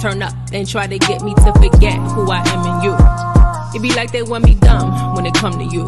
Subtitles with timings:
[0.00, 2.96] turn up and try to get me to forget who I am and you.
[3.74, 5.84] It be like they want me dumb when it come to you.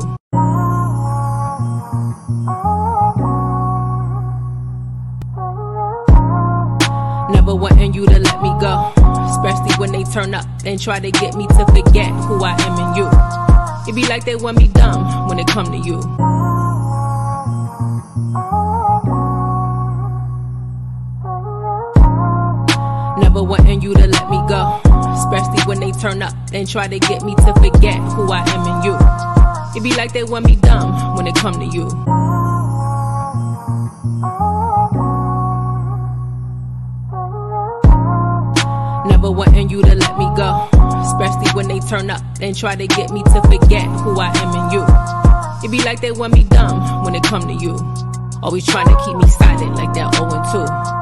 [7.34, 8.92] Never wanting you to let me go,
[9.30, 12.78] especially when they turn up and try to get me to forget who I am
[12.78, 13.08] and you.
[13.88, 16.41] It be like they want me dumb when it come to you.
[23.82, 24.80] You to let me go,
[25.12, 28.66] especially when they turn up and try to get me to forget who I am
[28.66, 28.96] and you.
[29.74, 31.88] It be like they want me dumb when it come to you.
[39.10, 40.68] Never wanting you to let me go,
[41.02, 44.54] especially when they turn up and try to get me to forget who I am
[44.54, 44.84] and you.
[45.64, 47.76] It be like they want me dumb when it come to you.
[48.42, 51.01] Always trying to keep me silent like that 0 and 2.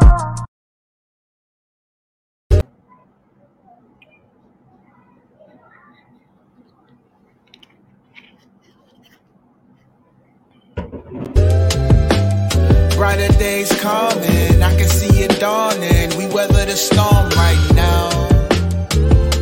[14.63, 16.17] I can see it dawning.
[16.17, 18.09] We weather the storm right now.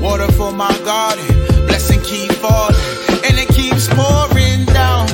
[0.00, 1.26] Water for my garden,
[1.66, 2.74] blessing keep falling,
[3.26, 5.06] and it keeps pouring down.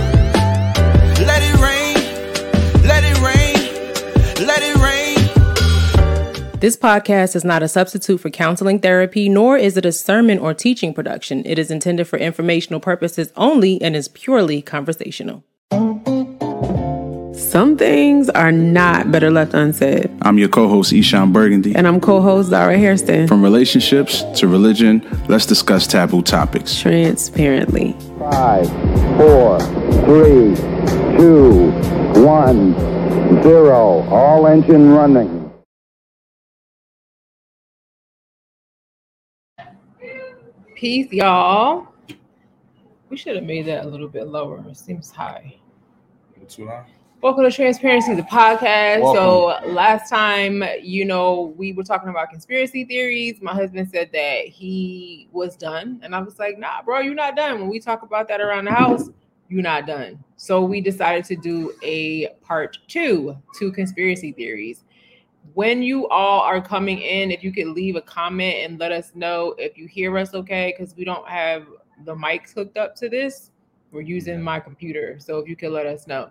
[1.27, 1.97] Let it rain,
[2.87, 6.61] let it rain, let it rain.
[6.61, 10.55] This podcast is not a substitute for counseling therapy, nor is it a sermon or
[10.55, 11.45] teaching production.
[11.45, 15.45] It is intended for informational purposes only and is purely conversational.
[17.55, 20.11] Some things are not better left unsaid.
[20.23, 21.73] I'm your co-host Ishan Burgundy.
[21.73, 23.29] And I'm co-host Zara Hairston.
[23.29, 26.77] From relationships to religion, let's discuss taboo topics.
[26.77, 27.93] Transparently.
[28.19, 28.67] Five,
[29.17, 29.61] four,
[30.03, 30.57] three,
[31.17, 31.71] two,
[32.25, 32.75] one,
[33.45, 34.03] zero.
[34.11, 35.53] All engine running.
[40.75, 41.87] Peace, y'all.
[43.11, 44.59] We should have made that a little bit lower.
[44.69, 45.55] It seems high.
[46.49, 46.87] Too loud?
[47.25, 49.01] Welcome to Transparency, the podcast.
[49.01, 49.65] Welcome.
[49.65, 53.41] So last time, you know, we were talking about conspiracy theories.
[53.41, 57.35] My husband said that he was done, and I was like, "Nah, bro, you're not
[57.35, 59.09] done." When we talk about that around the house,
[59.49, 60.23] you're not done.
[60.37, 64.85] So we decided to do a part two to conspiracy theories.
[65.55, 69.13] When you all are coming in, if you could leave a comment and let us
[69.15, 71.65] know if you hear us okay, because we don't have
[72.05, 73.51] the mics hooked up to this.
[73.93, 76.29] We're using my computer, so if you could let us know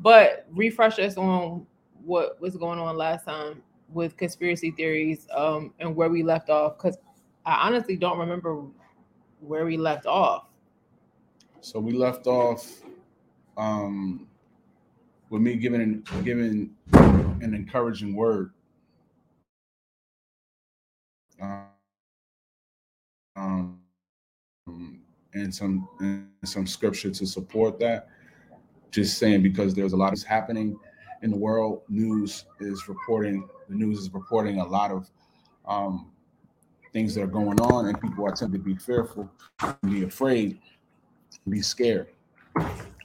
[0.00, 1.66] but refresh us on
[2.04, 3.62] what was going on last time
[3.92, 6.98] with conspiracy theories um, and where we left off because
[7.44, 8.62] I honestly don't remember
[9.40, 10.46] where we left off.
[11.60, 12.82] So we left off
[13.56, 14.26] um,
[15.30, 18.52] with me giving giving an encouraging word.
[21.40, 21.66] Um,
[25.34, 28.08] and some and some scripture to support that
[28.96, 30.78] just saying because there's a lot that's happening
[31.22, 31.82] in the world.
[31.88, 35.10] News is reporting the news is reporting a lot of
[35.66, 36.10] um,
[36.92, 39.30] things that are going on, and people are tempted to be fearful,
[39.84, 40.58] be afraid,
[41.48, 42.08] be scared.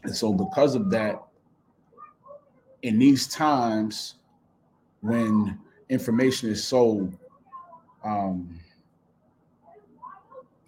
[0.03, 1.21] And so, because of that,
[2.83, 4.15] in these times
[5.01, 5.59] when
[5.89, 7.11] information is so
[8.03, 8.57] um,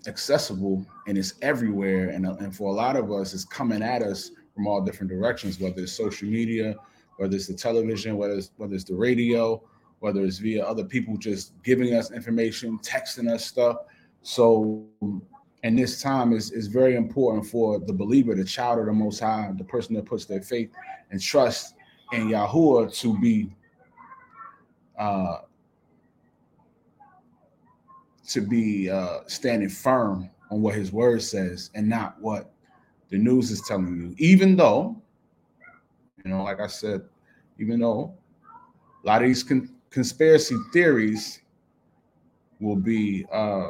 [0.06, 4.32] accessible and it's everywhere, and, and for a lot of us, it's coming at us
[4.54, 6.76] from all different directions, whether it's social media,
[7.18, 9.62] whether it's the television, whether it's whether it's the radio,
[10.00, 13.78] whether it's via other people just giving us information, texting us stuff.
[14.22, 14.86] So,
[15.64, 19.20] and this time is is very important for the believer, the child of the Most
[19.20, 20.72] High, the person that puts their faith
[21.12, 21.76] and trust
[22.12, 23.56] in Yahuwah to be
[24.98, 25.40] uh,
[28.28, 32.53] to be uh, standing firm on what His Word says and not what
[33.14, 34.96] the news is telling you, even though,
[36.26, 37.04] you know, like I said,
[37.60, 38.12] even though
[39.04, 41.42] a lot of these con- conspiracy theories
[42.60, 43.68] will be uh,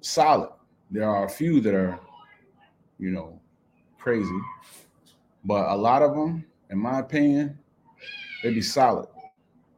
[0.00, 0.50] solid,
[0.92, 1.98] there are a few that are,
[3.00, 3.40] you know,
[3.98, 4.38] crazy,
[5.44, 7.58] but a lot of them, in my opinion,
[8.44, 9.08] they'd be solid.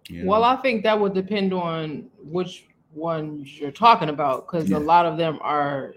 [0.08, 0.28] you know?
[0.30, 4.76] Well, I think that would depend on which ones you're talking about because Yeah.
[4.76, 5.94] a lot of them are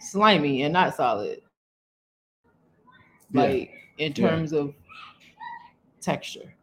[0.00, 1.42] slimy and not solid.
[3.32, 3.40] Yeah.
[3.42, 4.28] Like in Yeah.
[4.28, 4.74] terms of
[6.00, 6.54] texture.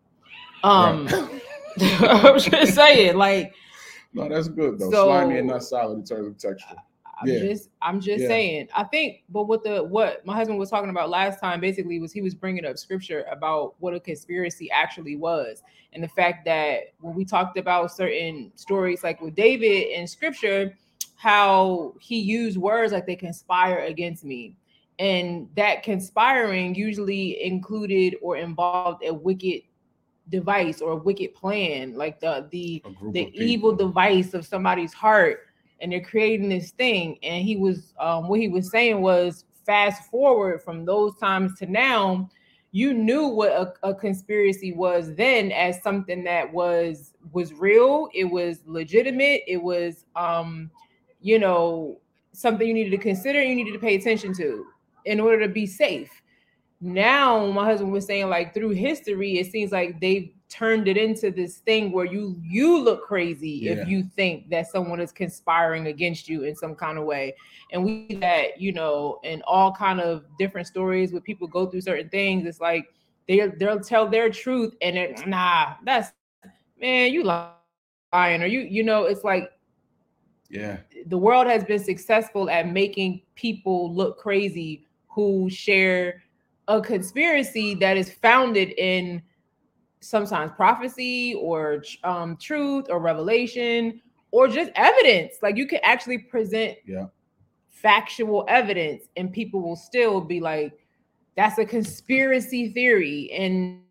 [0.64, 1.08] Um
[1.80, 3.54] I'm just saying, like
[4.14, 4.90] no, that's good though.
[4.92, 6.76] So- Slimy and not solid in terms of texture.
[7.22, 7.40] I'm Yeah.
[7.40, 8.28] just I'm just Yeah.
[8.28, 8.68] saying.
[8.76, 12.12] I think, but what the what my husband was talking about last time basically was
[12.12, 15.64] he was bringing up scripture about what a conspiracy actually was,
[15.94, 20.78] and the fact that when we talked about certain stories like with David in scripture,
[21.16, 24.58] how he used words like they conspire against me,
[25.00, 29.62] and that conspiring usually included or involved a wicked
[30.30, 32.82] device or a wicked plan, like the the
[33.12, 35.42] the evil device of somebody's heart
[35.82, 37.18] and they're creating this thing.
[37.24, 41.66] And he was um what he was saying was fast forward from those times to
[41.66, 42.30] now
[42.72, 48.26] you knew what a, a conspiracy was then as something that was was real it
[48.26, 50.70] was legitimate it was um
[51.22, 51.98] you know
[52.34, 54.66] something you needed to consider you needed to pay attention to
[55.06, 56.22] in order to be safe
[56.82, 61.32] now my husband was saying like through history it seems like they've turned it into
[61.32, 63.74] this thing where you you look crazy Yeah.
[63.74, 67.36] if you think that someone is conspiring against you in some kind of way
[67.72, 71.82] and we that you know in all kind of different stories where people go through
[71.82, 72.86] certain things it's like
[73.28, 76.12] they they'll tell their truth and it nah that's
[76.80, 79.50] man you lying or you you know it's like
[80.50, 80.78] Yeah.
[81.08, 84.85] the world has been successful at making people look crazy
[85.16, 86.22] who share
[86.68, 89.22] a conspiracy that is founded in
[90.02, 94.02] sometimes prophecy or um, truth or revelation
[94.32, 95.36] or just evidence.
[95.42, 97.06] Like you can actually present Yeah.
[97.70, 100.74] factual evidence, and people will still be like,
[101.36, 103.82] "That's a conspiracy theory." And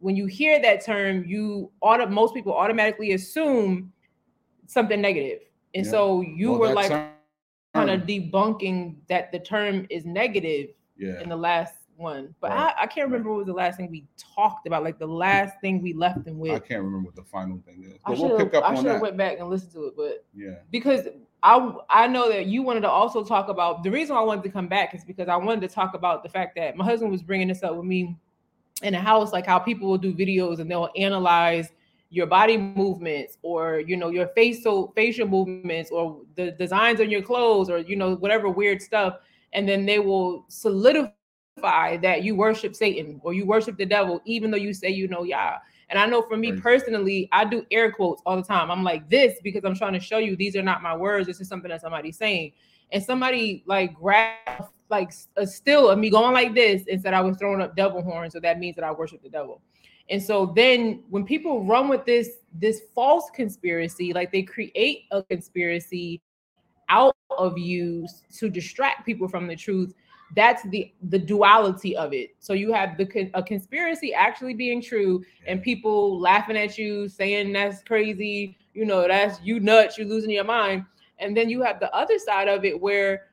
[0.00, 3.92] when you hear that term, you auto most people automatically assume
[4.66, 5.40] something negative,
[5.74, 5.90] and Yeah.
[5.90, 6.90] so you Well, were like
[7.74, 11.20] kind of debunking that the term is negative yeah.
[11.20, 12.34] in the last one.
[12.40, 12.74] But Right.
[12.76, 15.60] I, I can't remember what was the last thing we talked about, like the last
[15.60, 16.52] thing we left them with.
[16.52, 18.64] I can't remember what the final thing is, I but should we'll have pick up
[18.64, 20.56] I should have went back and listened to it, but Yeah.
[20.70, 21.08] because
[21.42, 24.50] I I know that you wanted to also talk about the reason I wanted to
[24.50, 27.22] come back is because I wanted to talk about the fact that my husband was
[27.22, 28.16] bringing this up with me
[28.82, 31.70] in the house, like how people will do videos and they'll analyze
[32.14, 37.22] your body movements or you know your facial facial movements or the designs on your
[37.22, 39.16] clothes or you know whatever weird stuff.
[39.52, 44.50] And then they will solidify that you worship satan or you worship the devil even
[44.50, 45.58] though you say you know Yah.
[45.88, 46.62] and i know for me Crazy.
[46.62, 48.70] personally i do air quotes all the time.
[48.70, 51.26] I'm like this because i'm trying to show you these are not my words.
[51.26, 52.52] This is something that somebody's saying.
[52.92, 57.14] And somebody like grabbed like a uh, still of me going like this and said
[57.14, 58.32] i was throwing up devil horns.
[58.34, 59.60] So that means that i worship the devil
[60.10, 65.22] and so then when people run with this this false conspiracy, like they create a
[65.22, 66.20] conspiracy
[66.88, 68.06] out of you
[68.36, 69.94] to distract people from the truth,
[70.36, 72.34] that's the the duality of it.
[72.38, 77.52] So you have the a conspiracy actually being true and people laughing at you saying
[77.52, 80.84] that's crazy, you know, that's you nuts, you're losing your mind.
[81.18, 83.28] And then you have the other side of it where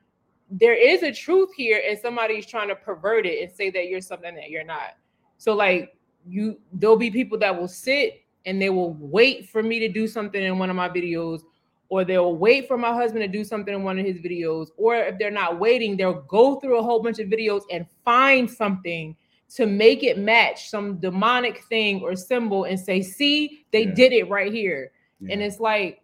[0.50, 4.00] there is a truth here and somebody's trying to pervert it and say that you're
[4.00, 4.96] something that you're not.
[5.38, 5.96] So like
[6.26, 10.06] you there'll be people that will sit and they will wait for me to do
[10.06, 11.40] something in one of my videos
[11.88, 14.96] or they'll wait for my husband to do something in one of his videos or
[14.96, 19.16] if they're not waiting they'll go through a whole bunch of videos and find something
[19.54, 23.94] to make it match some demonic thing or symbol and say see they Yeah.
[23.94, 24.92] did it right here
[25.30, 26.00] and it's like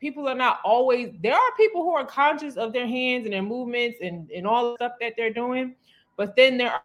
[0.00, 3.42] people are not always there are people who are conscious of their hands and their
[3.42, 5.74] movements and, and all the stuff that they're doing
[6.16, 6.80] but then there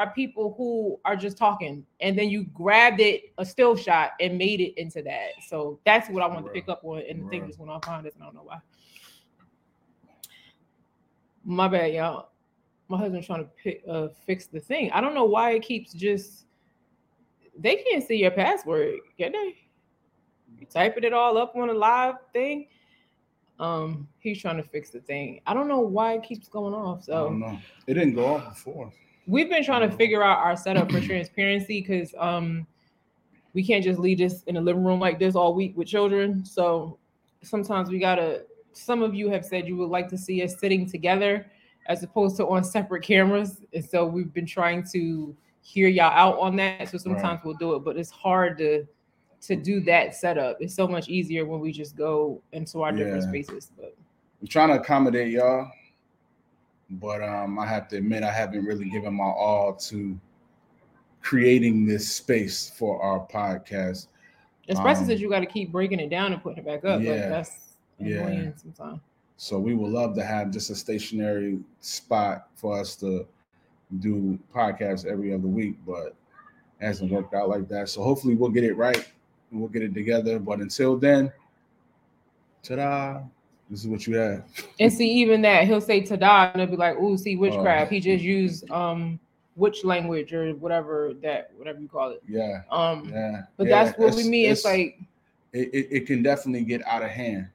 [0.00, 4.36] are, people who are just talking and then you grabbed it a still shot and
[4.36, 7.28] made it into that so that's what i want to pick up on and the
[7.28, 8.58] thing just went off on this and i don't know why
[11.44, 12.30] my bad y'all
[12.88, 15.92] my husband's trying to pick, uh, fix the thing i don't know why it keeps
[15.92, 16.46] just
[17.58, 19.54] they can't see your password can they
[20.60, 22.68] you typing it all up on a live thing.
[23.58, 25.40] Um, he's trying to fix the thing.
[25.46, 27.00] I don't know why it keeps going off.
[27.00, 27.58] I So don't know.
[27.86, 28.92] It didn't go off before.
[29.26, 32.66] We've been trying to figure out our setup for transparency because um
[33.52, 36.44] we can't just leave this in a living room like this all week with children.
[36.44, 36.98] So
[37.42, 40.88] sometimes we gotta some of you have said you would like to see us sitting
[40.88, 41.46] together
[41.86, 43.62] as opposed to on separate cameras.
[43.74, 46.88] And so we've been trying to hear y'all out on that.
[46.88, 48.86] So sometimes we'll do it, but it's hard to
[49.42, 50.58] to do that setup.
[50.60, 53.72] It's so much easier when we just go into our different spaces.
[53.76, 53.96] But
[54.40, 55.70] I'm trying to accommodate y'all,
[56.90, 60.18] but um, I have to admit I haven't really given my all to
[61.22, 64.08] creating this space for our podcast.
[64.68, 66.98] especially Um, since you got to keep breaking it down and putting it back up.
[66.98, 68.50] Like yeah, that's yeah.
[68.56, 69.00] sometimes.
[69.36, 73.26] So we would love to have just a stationary spot for us to
[73.98, 76.14] do podcasts every other week, but it
[76.80, 77.88] hasn't worked out like that.
[77.88, 79.10] So hopefully we'll get it right
[79.50, 80.38] and we'll get it together.
[80.38, 81.32] But until then,
[82.62, 83.22] ta-da!
[83.70, 84.44] This is what you have.
[84.80, 88.00] And see, even that he'll say Tada, and they'll be like, "Ooh, see witchcraft." He
[88.00, 89.20] just used um
[89.54, 92.22] witch language or whatever that whatever you call it.
[92.26, 92.62] Yeah.
[92.70, 93.42] Um, Yeah.
[93.56, 94.50] but yeah, that's what we mean.
[94.50, 94.98] It's, like
[95.52, 97.48] it, it, it can definitely get out of hand.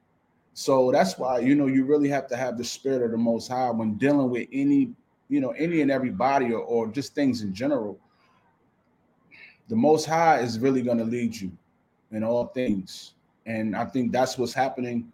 [0.53, 3.49] So that's why you know you really have to have the spirit of the most
[3.49, 4.91] high when dealing with any,
[5.27, 7.99] you know, any and everybody or, or just things in general.
[9.67, 11.51] The most high is really going to lead you
[12.11, 13.15] in all things.
[13.47, 15.11] And I think that's what's happening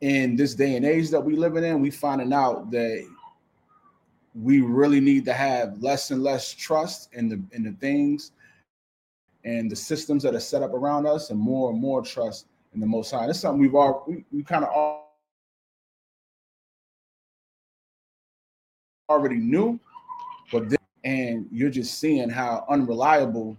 [0.00, 1.80] in this day and age that we living in.
[1.80, 3.06] we're finding out that
[4.34, 8.32] we really need to have less and less trust in the in the things
[9.44, 12.80] and the systems that are set up around us and more and more trust in
[12.80, 13.26] the most high.
[13.26, 15.16] That's something we've all we, we kind of all
[19.08, 19.78] already knew,
[20.52, 23.56] but then and you're just seeing how unreliable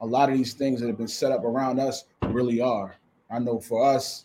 [0.00, 2.96] a lot of these things that have been set up around us really are.
[3.30, 4.24] I know for us,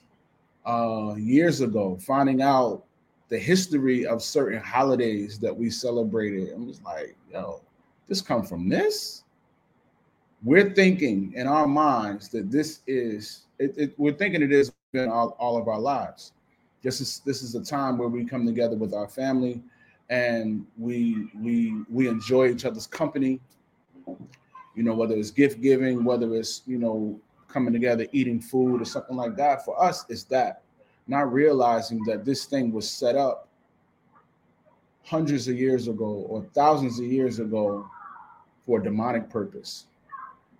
[0.65, 2.83] uh, years ago, finding out
[3.29, 7.61] the history of certain holidays that we celebrated, I'm just like, yo,
[8.07, 9.23] this come from this.
[10.43, 15.09] We're thinking in our minds that this is it, it, we're thinking it is in
[15.09, 16.33] all, all of our lives.
[16.81, 19.63] This is this is a time where we come together with our family
[20.09, 23.39] and we we we enjoy each other's company.
[24.75, 27.19] You know, whether it's gift giving, whether it's you know
[27.53, 29.63] coming together eating food or something like that.
[29.63, 30.63] For us, it's that
[31.07, 33.47] not realizing that this thing was set up
[35.03, 37.87] hundreds of years ago or thousands of years ago
[38.65, 39.85] for a demonic purpose.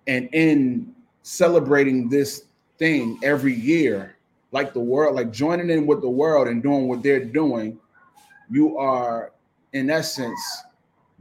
[0.06, 2.44] And in celebrating this
[2.78, 4.16] thing every year,
[4.52, 7.78] like the world, like joining in with the world and doing what they're doing,
[8.50, 9.32] you are
[9.72, 10.40] in essence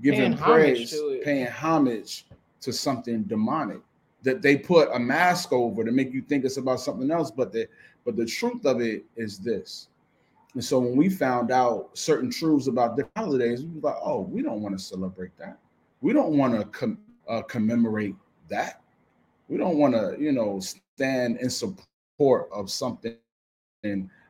[0.02, 1.24] giving Paying praise, it.
[1.24, 2.26] paying homage
[2.62, 3.80] to something demonic
[4.24, 7.30] that they put a mask over to make you think it's about something else.
[7.32, 7.68] But the
[8.06, 9.88] but the truth of it is this.
[10.54, 14.22] And so when we found out certain truths about different holidays, we were like, oh,
[14.22, 15.58] we don't want to celebrate that.
[16.02, 18.16] We don't want to com- uh, commemorate
[18.50, 18.82] that.
[19.48, 23.18] We don't want to, you know, stand in support of something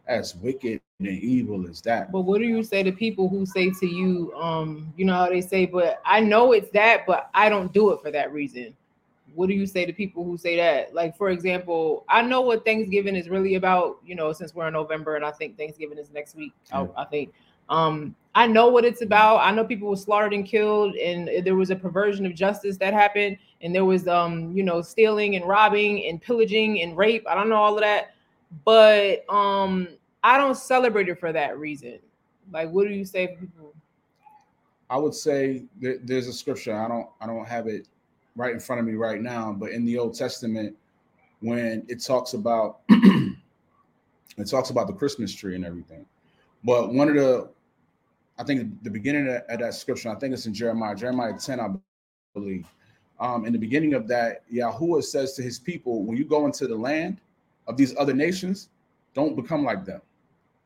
[0.08, 2.12] as wicked and evil as that.
[2.12, 5.30] But what do you say to people who say to you, um, you know how
[5.30, 8.76] they say, but I know it's that, but I don't do it for that reason.
[9.36, 10.94] What do you say to people who say that?
[10.94, 14.74] Like, for example, I know what Thanksgiving is really about, you know, since we're in
[14.74, 16.54] November and I think Thanksgiving is next week.
[16.72, 16.88] I- Yeah.
[16.98, 17.34] I, think.
[17.70, 19.38] Um, I know what it's about.
[19.38, 22.94] I know people were slaughtered and killed, and there was a perversion of justice that
[22.94, 27.26] happened, and there was um, you know, stealing and robbing and pillaging and rape.
[27.28, 28.16] I don't know all of that,
[28.66, 29.88] but um,
[30.24, 32.00] I don't celebrate it for that reason.
[32.52, 33.74] Like, what do you say to people?
[34.90, 36.76] I would say there, there's a scripture.
[36.76, 37.88] I don't I don't have it
[38.36, 40.76] right in front of me right now, but in the Old Testament,
[41.42, 46.06] when it talks about it talks about the Christmas tree and everything.
[46.64, 47.50] But one of the
[48.38, 51.60] I think the beginning of, of that scripture, I think it's in Jeremiah, Jeremiah 10,
[51.60, 51.70] I
[52.34, 52.66] believe.
[53.20, 56.68] Um, in the beginning of that, Yahuwah says to his people, when you go into
[56.68, 57.20] the land
[57.68, 58.70] of these other nations,
[59.14, 60.02] don't become like them.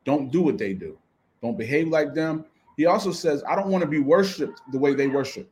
[0.04, 0.96] Don't do what they do.
[1.42, 2.46] Don't behave like them.
[2.76, 5.50] He also says, I don't want to be worshiped the way they worship.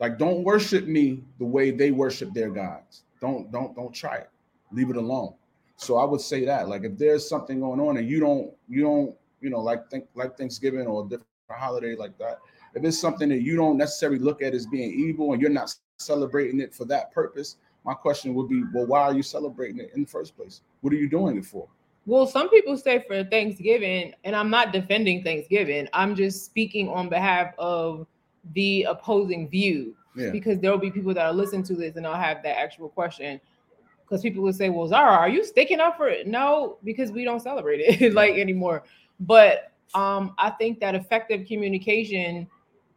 [0.00, 3.04] Like, don't worship me the way they worship their gods.
[3.20, 4.30] Don't, don't, don't try it.
[4.72, 5.34] Leave it alone.
[5.76, 8.82] So I would say that, like, if there's something going on and you don't, you
[8.82, 12.38] don't, you know, like think like Thanksgiving or a different holiday like that,
[12.74, 15.74] if it's something that you don't necessarily look at as being evil and you're not
[15.98, 19.90] celebrating it for that purpose, my question would be, well, why are you celebrating it
[19.94, 20.62] in the first place?
[20.80, 21.68] What are you doing it for?
[22.06, 25.88] Well, some people say for Thanksgiving, and I'm not defending Thanksgiving.
[25.92, 28.06] I'm just speaking on behalf of
[28.52, 30.30] the opposing view Yeah.
[30.30, 32.88] because there will be people that are listening to this and they'll have that actual
[32.88, 33.40] question.
[34.04, 37.24] Because people will say, "Well, Zara, are you sticking up for it?" No, because we
[37.24, 38.84] don't celebrate it like anymore.
[39.18, 42.46] But um, I think that effective communication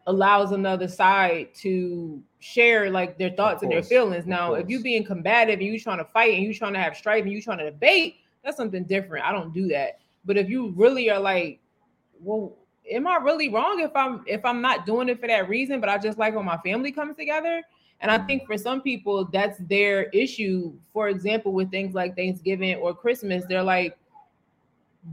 [0.06, 4.24] allows another side to share like their thoughts and their feelings.
[4.24, 4.84] of Now, if you course.
[4.84, 7.42] being combative and you trying to fight and you trying to have strife and you
[7.42, 9.26] trying to debate, that's something different.
[9.26, 10.00] I don't do that.
[10.26, 11.60] But if you really are like,
[12.22, 12.54] well,
[12.92, 15.90] am I really wrong if I'm if I'm not doing it for that reason, but
[15.90, 17.64] I just like when my family comes together?
[18.00, 20.74] And I think for some people that's their issue.
[20.94, 23.98] For example, with things like Thanksgiving or Christmas, they're like,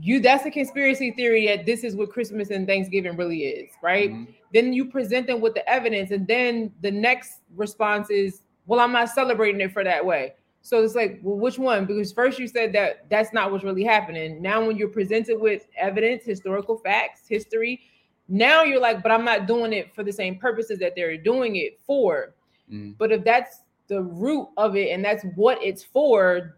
[0.01, 4.11] you that's a conspiracy theory that this is what Christmas and Thanksgiving really is, right?
[4.11, 4.27] Mhm.
[4.53, 8.91] Then you present them with the evidence, and then the next response is, "Well, I'm
[8.91, 10.33] not celebrating it for that way."
[10.65, 11.85] So it's like, well, which one?
[11.85, 14.41] Because first you said that that's not what's really happening.
[14.41, 17.81] Now, when you're presented with evidence, historical facts, history,
[18.27, 21.57] now you're like, but I'm not doing it for the same purposes that they're doing
[21.57, 22.33] it for.
[22.67, 22.97] Mhm.
[22.97, 26.57] But if that's the root of it and that's what it's for,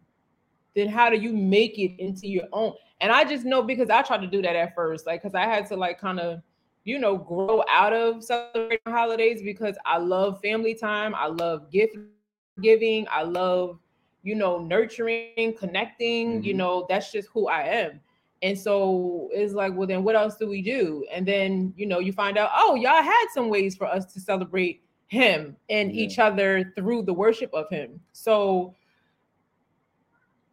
[0.74, 2.76] then how do you make it into your own?
[3.02, 5.44] And I just know because I tried to do that at first, like because I
[5.44, 6.42] had to like kind of,
[6.86, 11.98] you know, grow out of celebrating holidays because I love family time, I love gift
[12.62, 13.80] giving, I love,
[14.28, 16.44] you know, nurturing, connecting.
[16.44, 16.58] You Mhm.
[16.58, 18.02] know, that's just who I am.
[18.42, 21.06] And so it's like, well, then what else do we do?
[21.12, 24.20] And then, you know, you find out, oh, Yah had some ways for us to
[24.20, 26.04] celebrate him and Yeah.
[26.04, 28.00] each other through the worship of him.
[28.12, 28.76] So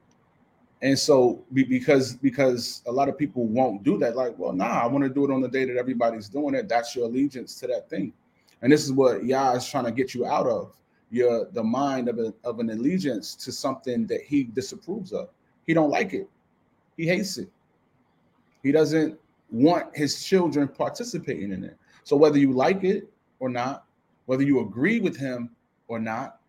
[0.82, 4.16] And so because because a lot of people won't do that.
[4.16, 6.68] Like, well, nah, I want to do it on the day that everybody's doing it.
[6.68, 8.12] That's your allegiance to that thing.
[8.60, 10.76] And this is what Yah is trying to get you out of
[11.10, 15.28] your the mind of, a, of an allegiance to something that he disapproves of.
[15.66, 16.28] He don't like it.
[16.96, 17.48] He hates it.
[18.62, 19.18] He doesn't
[19.50, 21.76] want his children participating in it.
[22.02, 23.84] So whether you like it or not,
[24.26, 25.50] whether you agree with him
[25.88, 26.40] or not,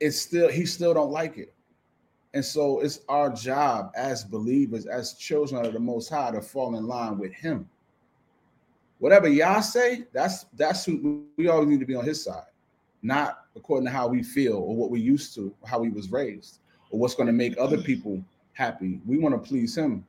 [0.00, 1.52] it's still he still don't like it.
[2.32, 6.76] And so it's our job as believers, as children of the most high, to fall
[6.76, 7.68] in line with him.
[8.98, 12.44] Whatever y'all say, that's that's who we always need to be on his side,
[13.02, 16.58] not according to how we feel or what we used to, how we was raised,
[16.90, 18.22] or what's going to make other people
[18.52, 19.00] happy.
[19.06, 20.06] We want to please him.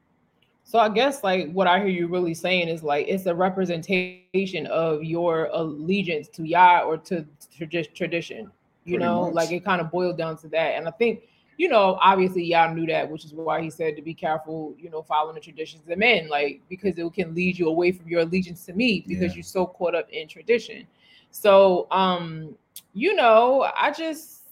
[0.64, 4.68] So I guess like what I hear you really saying is like it's a representation
[4.68, 7.26] of your allegiance to Yah or to
[7.58, 8.52] tradi- tradition.
[8.84, 9.34] You Pretty know, much.
[9.34, 10.76] like it kind of boiled down to that.
[10.76, 11.22] And I think,
[11.62, 14.90] you know, obviously Yah knew that, which is why he said to be careful, you
[14.90, 18.22] know, following the traditions of men, like because it can lead you away from your
[18.22, 19.34] allegiance to me because Yeah.
[19.36, 20.88] you're so caught up in tradition.
[21.32, 22.56] So um,
[22.94, 24.44] you know, I just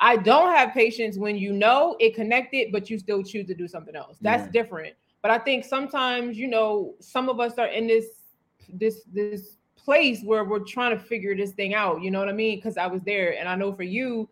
[0.00, 3.68] I don't have patience when you know it connected but you still choose to do
[3.68, 4.18] something else.
[4.20, 4.50] That's Yeah.
[4.52, 4.94] different.
[5.22, 8.06] But i think sometimes you know some of us are in this
[8.68, 12.02] this this place where we're trying to figure this thing out.
[12.02, 12.56] You know what i mean?
[12.58, 13.38] Because i was there.
[13.38, 14.28] And i know for you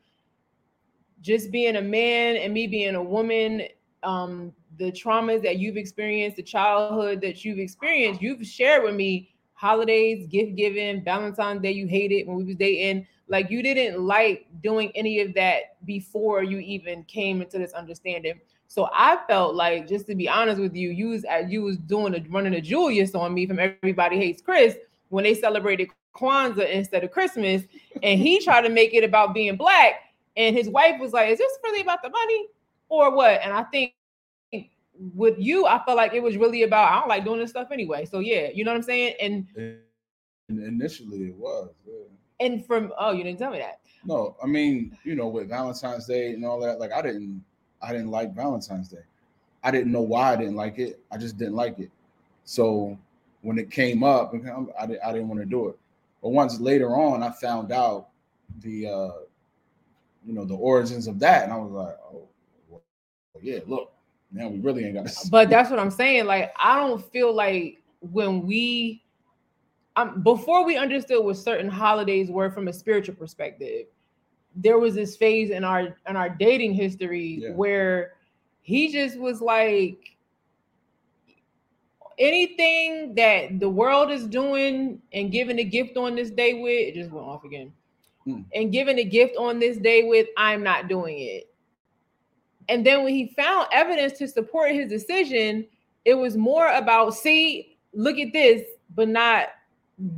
[1.21, 3.63] just being a man and me being a woman
[4.03, 9.32] um the traumas that you've experienced the childhood that you've experienced you've shared with me
[9.63, 13.07] holidays gift giving valentine's day you hated when we was dating.
[13.29, 18.41] Like you didn't like doing any of that before you even came into this understanding.
[18.67, 22.15] So i felt like just to be honest with you you was you was doing
[22.15, 24.77] a running a julius on me from everybody hates chris
[25.11, 27.63] when they celebrated kwanzaa instead of christmas.
[28.03, 29.93] And he tried to make it about being black.
[30.39, 32.47] And his wife was like, "Is this really about the money
[32.89, 33.93] or what?" And I think
[35.15, 37.69] with you, I felt like it was really about I don't like doing this stuff
[37.73, 38.05] anyway.
[38.05, 39.15] So yeah, you know what I'm saying?
[39.21, 39.47] And
[40.49, 41.71] And initially it was.
[41.87, 41.93] yeah.
[42.41, 43.81] and from oh, you didn't tell me that.
[44.05, 47.45] No, I mean, you know, with Valentine's Day and all that, like I didn't
[47.83, 49.05] I didn't like Valentine's Day.
[49.63, 51.01] I didn't know why I didn't like it.
[51.11, 51.91] I just didn't like it.
[52.45, 52.99] So
[53.43, 55.79] when it came up, I didn't I didn't want to do it.
[56.23, 58.09] But once later on, I found out
[58.61, 59.11] the uh
[60.25, 62.29] you know the origins of that, and I was like, oh
[62.69, 62.83] well,
[63.43, 63.93] yeah, look,
[64.33, 66.27] now we really ain't got to But that's what I'm saying.
[66.27, 69.03] Like I don't feel like when we
[69.97, 73.87] um before we understood what certain holidays were from a spiritual perspective,
[74.57, 77.51] there was this phase in our in our dating history Yeah.
[77.53, 78.13] where
[78.63, 80.17] he just was like
[82.19, 86.95] anything that the world is doing and giving a gift on this day with it
[86.95, 87.73] just went off again
[88.25, 88.43] Hmm.
[88.55, 91.52] and giving a gift on this day with i'm not doing it
[92.69, 95.67] and then when he found evidence to support his decision
[96.05, 98.63] it was more about see look at this
[98.95, 99.49] but not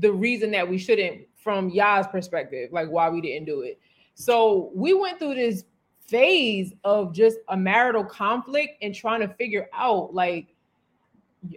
[0.01, 3.79] the reason that we shouldn't from Yah's perspective like why we didn't do it
[4.15, 5.65] so we went through this
[6.07, 10.55] phase of just a marital conflict and trying to figure out like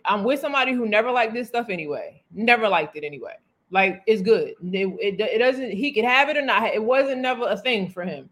[0.05, 2.21] I'm with somebody who never liked this stuff anyway.
[2.31, 3.35] Never liked it anyway.
[3.71, 4.49] Like it's good.
[4.61, 5.71] It, it, it doesn't.
[5.71, 6.73] He could have it or not.
[6.73, 8.29] It wasn't never a thing for him.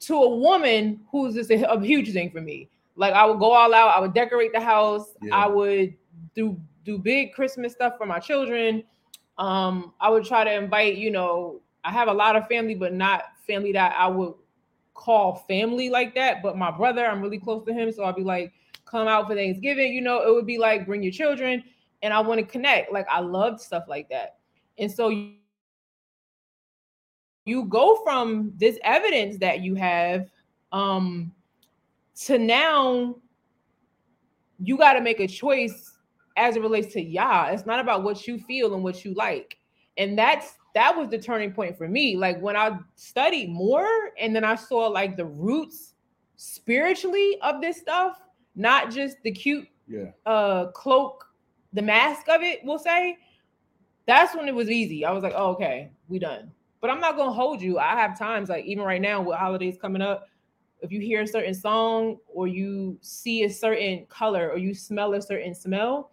[0.00, 2.68] To a woman who's just a, a huge thing for me.
[2.96, 3.96] Like I would go all out.
[3.96, 5.14] I would decorate the house.
[5.22, 5.34] Yeah.
[5.34, 5.94] I would
[6.34, 8.84] do do big Christmas stuff for my children.
[9.38, 12.94] Um, I would try to invite, you know, I have a lot of family, but
[12.94, 14.34] not family that I would
[14.94, 16.42] call family like that.
[16.42, 17.92] But my brother, I'm really close to him.
[17.92, 18.52] So I'd be like,
[18.86, 19.92] come out for Thanksgiving.
[19.92, 21.62] You know, it would be like bring your children.
[22.02, 22.92] And I want to connect.
[22.92, 24.36] Like I loved stuff like that.
[24.78, 25.10] And so
[27.46, 30.28] you, go from this evidence that you have
[30.72, 31.32] um
[32.16, 33.14] to now
[34.58, 35.96] you got to make a choice
[36.36, 37.46] as it relates to Yah.
[37.50, 39.58] It's not about what you feel and what you like.
[39.96, 42.16] And that's that was the turning point for me.
[42.16, 43.88] Like when I studied more
[44.20, 45.94] and then I saw like the roots
[46.36, 48.20] spiritually of this stuff,
[48.54, 50.10] not just the cute Yeah.
[50.26, 51.24] uh cloak,
[51.72, 53.18] the mask of it, we'll say.
[54.06, 55.04] That's when it was easy.
[55.04, 56.52] I was like, oh, okay, we done.
[56.86, 57.80] But I'm not gonna hold you.
[57.80, 60.28] I have times like even right now with holidays coming up,
[60.82, 65.12] if you hear a certain song or you see a certain color or you smell
[65.14, 66.12] a certain smell,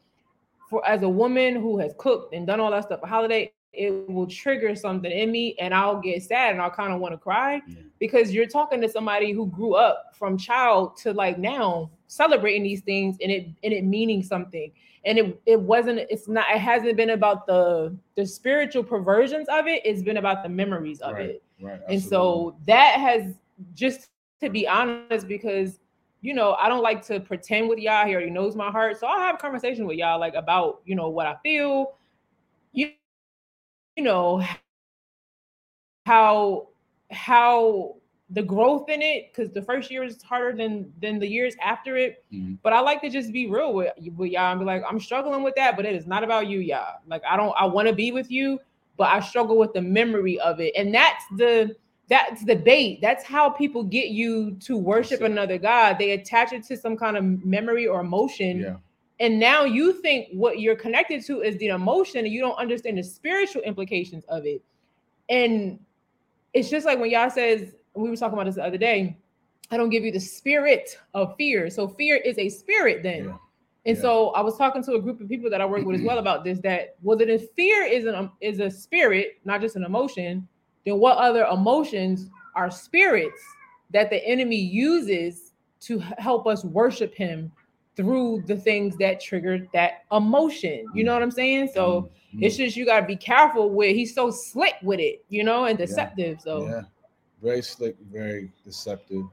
[0.72, 4.10] for as a woman who has cooked and done all that stuff a holiday, it
[4.10, 7.18] will trigger something in me and I'll get sad and I'll kind of want to
[7.18, 7.76] cry Yeah.
[8.00, 12.82] because you're talking to somebody who grew up from child to like now celebrating these
[12.82, 14.72] things and it and it meaning something
[15.06, 19.68] and it it wasn't it's not it hasn't been about the the spiritual perversions of
[19.68, 21.30] it it's been about the memories of Right.
[21.32, 21.80] it Right.
[21.90, 23.34] and so that has
[23.74, 24.10] just
[24.42, 25.80] to be honest, because
[26.22, 28.06] you know, I don't like to pretend with y'all.
[28.08, 28.98] He already knows my heart.
[28.98, 31.96] So I'll have a conversation with y'all like about, you know, what I feel.
[33.96, 34.44] You know
[36.06, 36.70] how
[37.12, 37.96] how
[38.30, 41.98] the growth in it, because the first year is harder than than the years after
[41.98, 42.24] it.
[42.34, 42.58] Mhm.
[42.64, 45.44] But I like to just be real with, with y'all and be like, I'm struggling
[45.44, 47.00] with that, but it is not about you, y'all.
[47.08, 48.60] Like I don't I want to be with you,
[48.98, 50.74] but I struggle with the memory of it.
[50.76, 51.76] And that's the
[52.10, 53.00] that's the bait.
[53.02, 55.98] That's how people get you to worship another God.
[56.00, 58.60] They attach it to some kind of memory or emotion.
[58.62, 58.76] Yeah.
[59.20, 62.98] And now you think what you're connected to is the emotion, and you don't understand
[62.98, 64.64] the spiritual implications of it.
[65.30, 65.80] And
[66.54, 69.18] it's just like when Yah says, we were talking about this the other day,
[69.72, 71.70] I don't give you the spirit of fear.
[71.70, 73.26] So fear is a spirit then.
[73.26, 73.38] Yeah.
[73.86, 74.02] And Yeah.
[74.02, 76.18] so I was talking to a group of people that I work with as well
[76.26, 76.60] about this.
[76.60, 80.48] That well, then if fear is an is a spirit, not just an emotion,
[80.86, 83.42] then what other emotions are spirits
[83.92, 87.52] that the enemy uses to help us worship him
[87.96, 90.90] through the things that triggered that emotion?
[90.94, 91.70] You know what I'm saying?
[91.74, 92.42] So Mhm.
[92.42, 93.96] it's just you gotta be careful with.
[93.96, 96.42] He's so slick with it, you know, and deceptive.
[96.42, 96.82] So yeah,
[97.42, 99.24] very slick, very deceptive.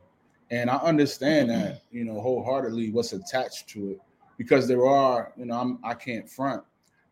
[0.51, 4.01] And I understand that, you know, wholeheartedly what's attached to it
[4.37, 6.63] because there are, you know, I'm I can't front.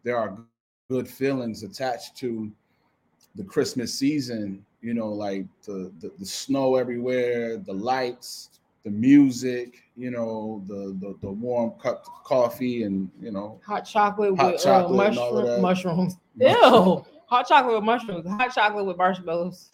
[0.04, 2.50] There are good feelings attached to
[2.90, 3.02] the
[3.44, 10.10] Christmas season, you know, like the the, the snow everywhere, the lights, the music, you
[10.10, 14.62] know, the the, the warm cup of coffee and you know, hot chocolate Hot with
[14.62, 16.16] chocolate uh, all of mushroom, mushrooms.
[16.36, 16.72] Mushroom.
[16.72, 17.04] Ew.
[17.26, 18.26] Hot chocolate with mushrooms.
[18.26, 19.70] Hot chocolate with marshmallows.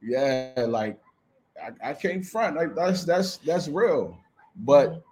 [0.00, 0.98] yeah, like
[1.62, 2.56] I, I can't front.
[2.56, 4.16] Like that's that's that's real.
[4.56, 5.02] But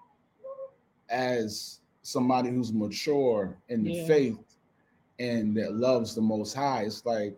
[1.09, 4.07] as somebody who's mature in the Yeah.
[4.07, 4.57] faith
[5.19, 7.37] and that loves the most high, it's like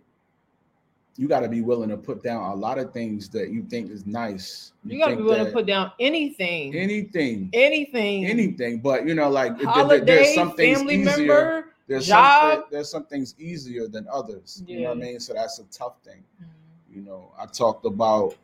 [1.19, 3.91] you got to be willing to put down a lot of things that you think
[3.91, 4.73] is nice.
[4.85, 8.79] You gotta be willing to put down anything, anything, anything, anything.
[8.79, 11.17] But you know, like holiday, there's some things family easier.
[11.17, 12.55] member, There's job.
[12.55, 14.63] some there's some things easier than others.
[14.67, 15.21] You know what I mean?
[15.21, 16.23] So that's a tough thing.
[16.41, 16.97] Mm-hmm.
[16.97, 18.37] You know, I talked about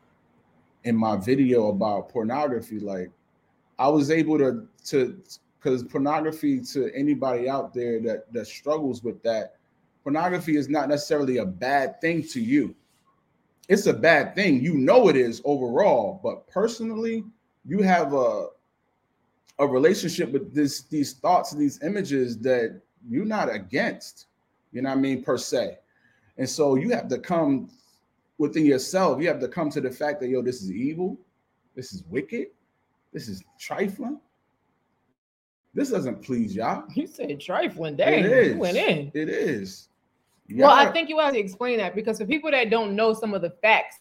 [0.82, 2.80] in my video about pornography.
[2.80, 3.10] Like,
[3.78, 5.22] I was able to to
[5.60, 9.54] because pornography to anybody out there that that struggles with that,
[10.04, 12.74] pornography is not necessarily a bad thing to you.
[13.68, 14.62] It's a bad thing.
[14.62, 17.24] You know it is overall, but personally,
[17.64, 18.48] you have a
[19.58, 24.26] a relationship with this these thoughts and these images that you're not against.
[24.72, 25.78] You know what I mean, per se.
[26.36, 27.70] And so you have to come
[28.38, 29.20] within yourself.
[29.22, 31.16] You have to come to the fact that yo, this is evil,
[31.74, 32.48] this is wicked,
[33.12, 34.20] this is trifling.
[35.72, 36.82] This doesn't please Yah.
[36.94, 37.96] You said trifling.
[37.96, 38.52] Dang, it is.
[38.54, 39.10] you went in.
[39.14, 39.88] It is.
[40.52, 43.33] Well, I think you have to explain that because for people that don't know some
[43.35, 43.96] of the facts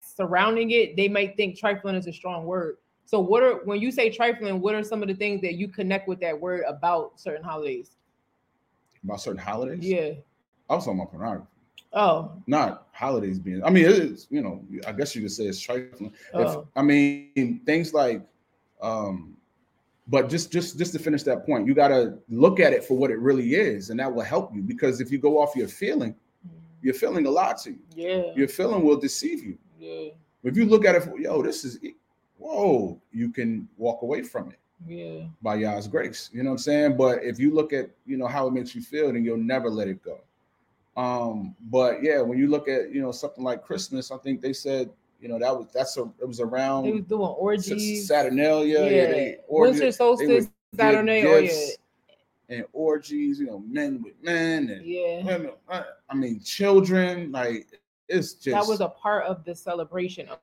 [0.00, 2.78] surrounding it, they might think trifling is a strong word.
[3.06, 4.60] So, what are when you say trifling?
[4.60, 7.92] What are some of the things that you connect with that word about certain holidays?
[9.04, 9.78] about certain holidays.
[9.80, 10.10] Yeah.
[10.68, 11.46] I was talking about pornography,
[11.94, 12.32] Oh.
[12.46, 13.62] not holidays being.
[13.64, 14.26] I mean, it is.
[14.28, 16.12] You know, I guess you could say it's trifling.
[16.34, 16.68] If, Oh.
[16.76, 18.20] I mean, things like,
[18.82, 19.37] um,
[20.08, 22.96] but just just just to finish that point, you got to look at it for
[22.96, 24.62] what it really is, and that will help you.
[24.62, 26.14] Because if you go off your feeling,
[26.82, 27.78] your feeling a lot to you.
[27.94, 28.22] Yeah.
[28.34, 29.58] Your feeling will deceive you.
[29.78, 30.08] Yeah.
[30.44, 31.78] If you look at it for yo, this is
[32.38, 35.26] whoa, you can walk away from it Yeah.
[35.42, 36.30] by Yah's grace.
[36.32, 36.96] You know what I'm saying?
[36.96, 39.68] But if you look at you know how it makes you feel, then you'll never
[39.68, 40.20] let it go.
[40.96, 44.52] Um, but yeah, when you look at you know something like Christmas, I think they
[44.54, 44.90] said
[45.20, 48.06] you know that was that's a it was around They was doing orgies.
[48.06, 49.34] Saturnalia, yeah, yeah.
[49.48, 51.74] Winter solstice, give Oh
[52.48, 55.24] and orgies, you know, men with men and Yeah.
[55.24, 55.52] women.
[55.68, 57.30] I I mean, children.
[57.30, 57.66] Like
[58.08, 58.54] it's just.
[58.54, 60.38] That was a part of the celebration of,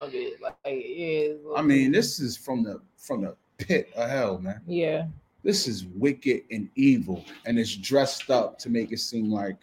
[0.00, 0.40] of it.
[0.40, 1.34] Like, yeah.
[1.56, 4.60] I mean, this is from the from the pit of hell, man.
[4.66, 5.06] Yeah.
[5.42, 9.56] This is wicked and evil, and it's dressed up to make it seem like,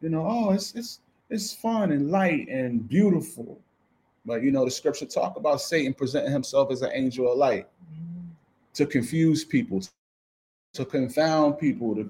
[0.00, 1.00] you know, oh, it's it's
[1.32, 3.58] it's fun and light and beautiful.
[4.24, 7.66] But you know, the scripture talk about Satan presenting himself as an angel of light
[8.74, 9.80] to confuse people,
[10.74, 11.94] to confound people.
[11.96, 12.06] To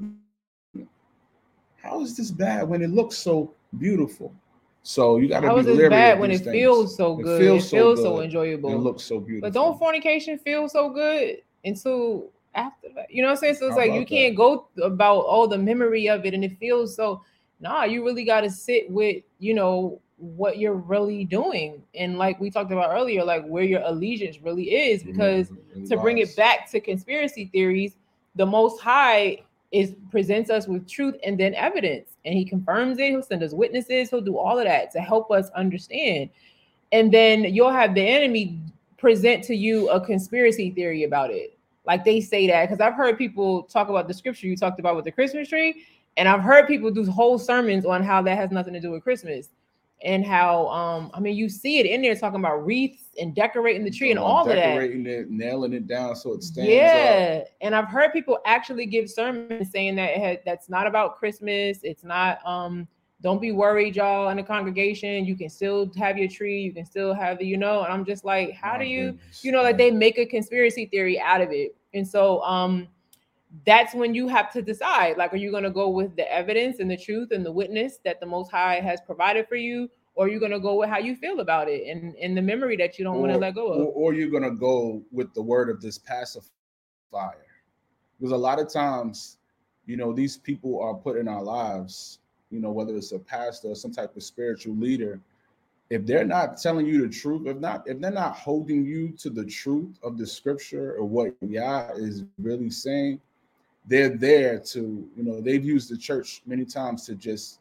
[1.82, 4.32] how is this bad when it looks so beautiful?
[4.84, 6.50] So you got to How be is it leery bad when it things.
[6.52, 7.40] feels so It good?
[7.42, 8.70] feels it so feels so good enjoyable.
[8.74, 9.40] it looks so beautiful.
[9.40, 13.10] But don't fornication feel so good until after that?
[13.10, 13.54] You know what I'm saying?
[13.54, 16.58] So it's How like you can't go about all the memory of it and it
[16.58, 17.22] feels so
[17.62, 21.82] nah, you really gotta sit with, you know, what you're really doing.
[21.94, 25.12] And like we talked about earlier, like where your allegiance really is, mm-hmm.
[25.12, 25.50] because
[25.88, 27.96] to bring it back to conspiracy theories,
[28.34, 32.16] the most high is presents us with truth and then evidence.
[32.24, 35.30] And he confirms it he'll send us witnesses he'll do all of that to help
[35.30, 36.30] us understand.
[36.92, 38.60] And then you'll have the enemy
[38.98, 41.56] present to you a conspiracy theory about it.
[41.86, 44.94] Like they say that because i've heard people talk about the scripture you talked about
[44.94, 45.84] with the christmas tree
[46.16, 49.02] and i've heard people do whole sermons on how that has nothing to do with
[49.02, 49.48] christmas
[50.02, 53.84] and how um i mean you see it in there talking about wreaths and decorating
[53.84, 56.74] the tree and all of that decorating it, nailing it down so it stands up.
[56.74, 61.16] yeah, and I've heard people actually give sermons saying that it had, that's not about
[61.16, 61.80] Christmas.
[61.82, 62.44] It's not.
[62.46, 62.88] Um,
[63.20, 65.24] don't be worried, y'all, in the congregation.
[65.24, 66.60] You can still have your tree.
[66.60, 67.84] You can still have the, you know.
[67.84, 70.26] And I'm just like, how My do you, goodness, you know, like they make a
[70.26, 72.88] conspiracy theory out of it, and so um,
[73.66, 75.16] that's when you have to decide.
[75.16, 77.98] Like, are you going to go with the evidence and the truth and the witness
[78.04, 79.90] that the Most High has provided for you?
[80.14, 82.76] Or are you gonna go with how you feel about it and, and the memory
[82.76, 83.80] that you don't want to let go of?
[83.80, 86.52] Or, or you're gonna go with the word of this pacifier.
[88.18, 89.38] Because a lot of times,
[89.86, 92.18] you know, these people are put in our lives,
[92.50, 95.18] you know, whether it's a pastor or some type of spiritual leader,
[95.88, 99.30] if they're not telling you the truth, if not, if they're not holding you to
[99.30, 103.20] the truth of the scripture or what Yah is really saying,
[103.86, 107.60] they're there to, you know, they've used the church many times to just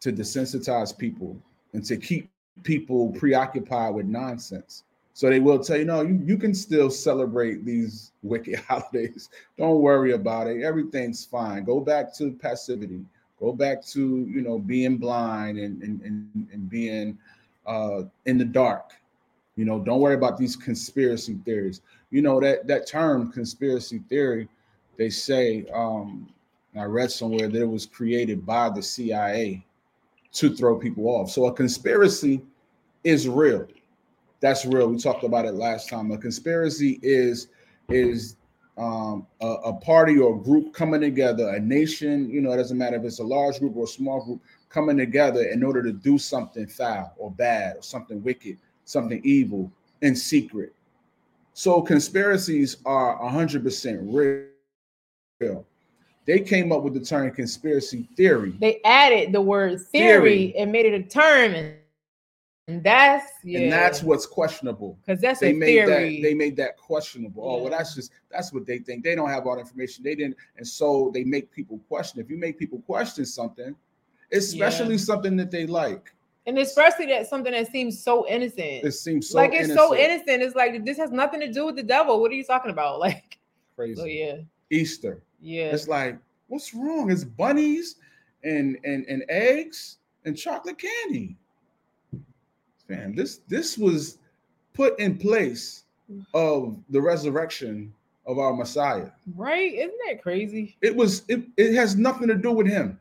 [0.00, 1.36] to desensitize people
[1.72, 2.30] and to keep
[2.62, 4.84] people preoccupied with nonsense.
[5.12, 9.30] So they will tell you, no, you, you can still celebrate these wicked holidays.
[9.56, 10.62] Don't worry about it.
[10.62, 11.64] Everything's fine.
[11.64, 13.04] Go back to passivity.
[13.40, 17.18] Go back to you know being blind and and, and, and being
[17.66, 18.92] uh, in the dark.
[19.56, 21.80] You know, don't worry about these conspiracy theories.
[22.10, 24.48] You know that that term conspiracy theory,
[24.96, 25.66] they say.
[25.72, 26.28] Um,
[26.76, 29.64] I read somewhere that it was created by the CIA
[30.32, 31.30] to throw people off.
[31.30, 32.42] So a conspiracy
[33.02, 33.66] is real.
[34.40, 34.88] That's real.
[34.88, 36.10] We talked about it last time.
[36.10, 37.48] A conspiracy is
[37.88, 38.36] is
[38.76, 42.28] um, a, a party or a group coming together, a nation.
[42.28, 44.98] You know, it doesn't matter if it's a large group or a small group coming
[44.98, 50.14] together in order to do something foul or bad or something wicked, something evil in
[50.14, 50.74] secret.
[51.54, 54.00] So conspiracies are hundred percent
[55.40, 55.66] real.
[56.26, 58.54] They came up with the term conspiracy theory.
[58.60, 60.56] they added the word theory, Theory.
[60.58, 64.98] and made it a term, and, that's yeah, and that's what's questionable.
[65.06, 66.16] because that's They a made theory.
[66.16, 67.44] that they made that questionable.
[67.48, 69.04] Oh, well, that's just that's what they think.
[69.04, 70.02] They don't have all the information.
[70.02, 72.20] They didn't, and so they make people question.
[72.20, 73.76] If you make people question something,
[74.32, 75.00] especially Yeah.
[75.00, 76.12] something that they like,
[76.48, 78.84] and especially that something that seems so innocent.
[78.84, 80.10] it seems so like it's so innocent.
[80.28, 80.42] innocent.
[80.42, 82.20] It's like this has nothing to do with the devil.
[82.20, 82.98] What are you talking about?
[83.06, 83.38] Like,
[83.76, 83.94] Crazy.
[83.94, 84.36] so yeah,
[84.70, 85.22] Easter.
[85.40, 85.66] Yeah.
[85.66, 86.18] It's like,
[86.48, 87.10] what's wrong?
[87.10, 87.96] It's bunnies
[88.44, 91.36] and and and eggs and chocolate candy.
[92.88, 94.18] Man, this this was
[94.74, 95.84] put in place
[96.34, 97.92] of the resurrection
[98.26, 99.10] of our Messiah.
[99.36, 99.72] right?
[99.72, 100.76] Isn't that crazy?
[100.82, 102.98] It was it, it has nothing to do with him.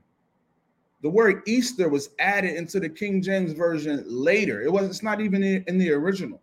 [1.02, 4.62] The word Easter was added into the King James version later.
[4.62, 6.42] It was it's not even in, in the original,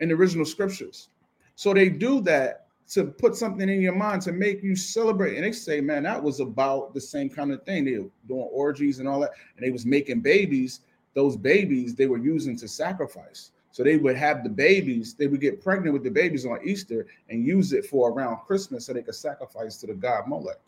[0.00, 1.08] in the original scriptures.
[1.56, 5.36] So they do that to put something in your mind to make you celebrate.
[5.36, 7.84] And they say, man, that was about the same kind of thing.
[7.84, 10.80] They were doing orgies and all that, and they was making babies.
[11.14, 13.52] Those babies they were using to sacrifice.
[13.72, 17.06] So they would have the babies, they would get pregnant with the babies on Easter
[17.30, 20.58] and use it for around Christmas so they could sacrifice to the god Molech.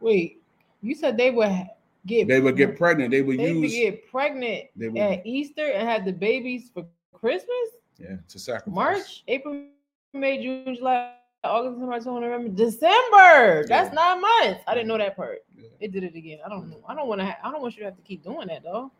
[0.00, 0.42] Wait,
[0.80, 1.68] you said they would
[2.06, 3.10] get They would get pregnant.
[3.10, 6.70] They would they would use get pregnant they would at Easter and have the babies
[6.72, 7.68] for Christmas?
[7.98, 8.74] Yeah, to sacrifice.
[8.74, 9.66] March, April,
[10.14, 11.12] May, June, July,
[11.44, 13.66] August, September, October, November, December.
[13.66, 13.94] That's Yeah.
[13.94, 14.64] nine months.
[14.66, 15.38] I didn't know that part.
[15.56, 15.68] Yeah.
[15.80, 16.38] It did it again.
[16.44, 16.78] I don't know.
[16.86, 17.26] I don't want to.
[17.26, 18.90] Ha- I don't want you to have to keep doing that though.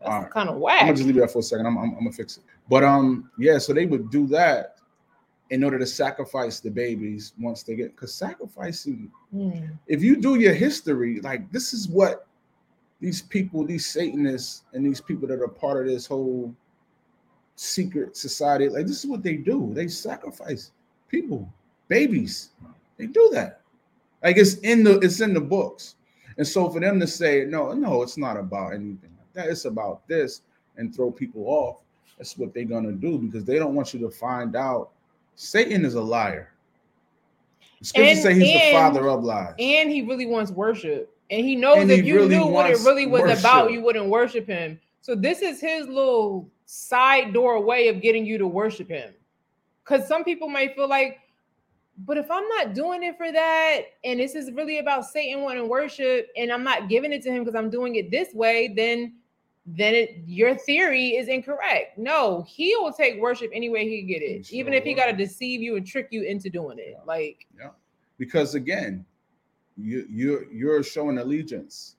[0.00, 0.30] That's right.
[0.30, 0.80] kind of whack.
[0.82, 1.66] I'm gonna just leave that for a second.
[1.66, 2.44] I'm, I'm, I'm gonna fix it.
[2.68, 3.58] But um, yeah.
[3.58, 4.76] So they would do that
[5.50, 9.10] in order to sacrifice the babies once they get because sacrificing.
[9.30, 9.66] Hmm.
[9.86, 12.26] If you do your history, like this is what
[13.00, 16.52] these people, these Satanists, and these people that are part of this whole
[17.54, 19.70] secret society, like this is what they do.
[19.72, 20.72] They sacrifice
[21.08, 21.52] people,
[21.88, 22.50] babies.
[22.96, 23.60] They do that.
[24.22, 25.94] Like it's in the it's in the books.
[26.36, 29.48] And so for them to say, no, no, it's not about anything like that.
[29.48, 30.42] It's about this
[30.76, 31.78] and throw people off.
[32.16, 34.90] That's what they're gonna do because they don't want you to find out
[35.34, 36.52] Satan is a liar.
[37.80, 39.54] The scriptures And- say he's the father of lies.
[39.58, 41.14] And he really wants worship.
[41.30, 43.82] And he knows And if he you really knew what it really was about, you
[43.82, 44.80] wouldn't worship him.
[45.00, 49.12] So this is his little side door way of getting you to worship him.
[49.88, 51.20] Because some people might feel like,
[52.04, 55.68] but if I'm not doing it for that, and this is really about Satan wanting
[55.68, 59.14] worship, and I'm not giving it to him because I'm doing it this way, then
[59.70, 61.98] then it, your theory is incorrect.
[61.98, 65.06] No, he will take worship any way he can get it, even if he got
[65.06, 66.92] to deceive you and trick you into doing it.
[66.92, 67.04] Yeah.
[67.04, 67.46] Like,
[68.16, 69.04] because again,
[69.76, 71.96] you you're you're showing allegiance.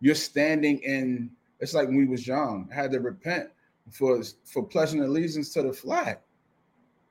[0.00, 1.30] You're standing in.
[1.58, 3.50] It's like when we was young, had to repent
[3.90, 6.18] for for pledging allegiance to the flag.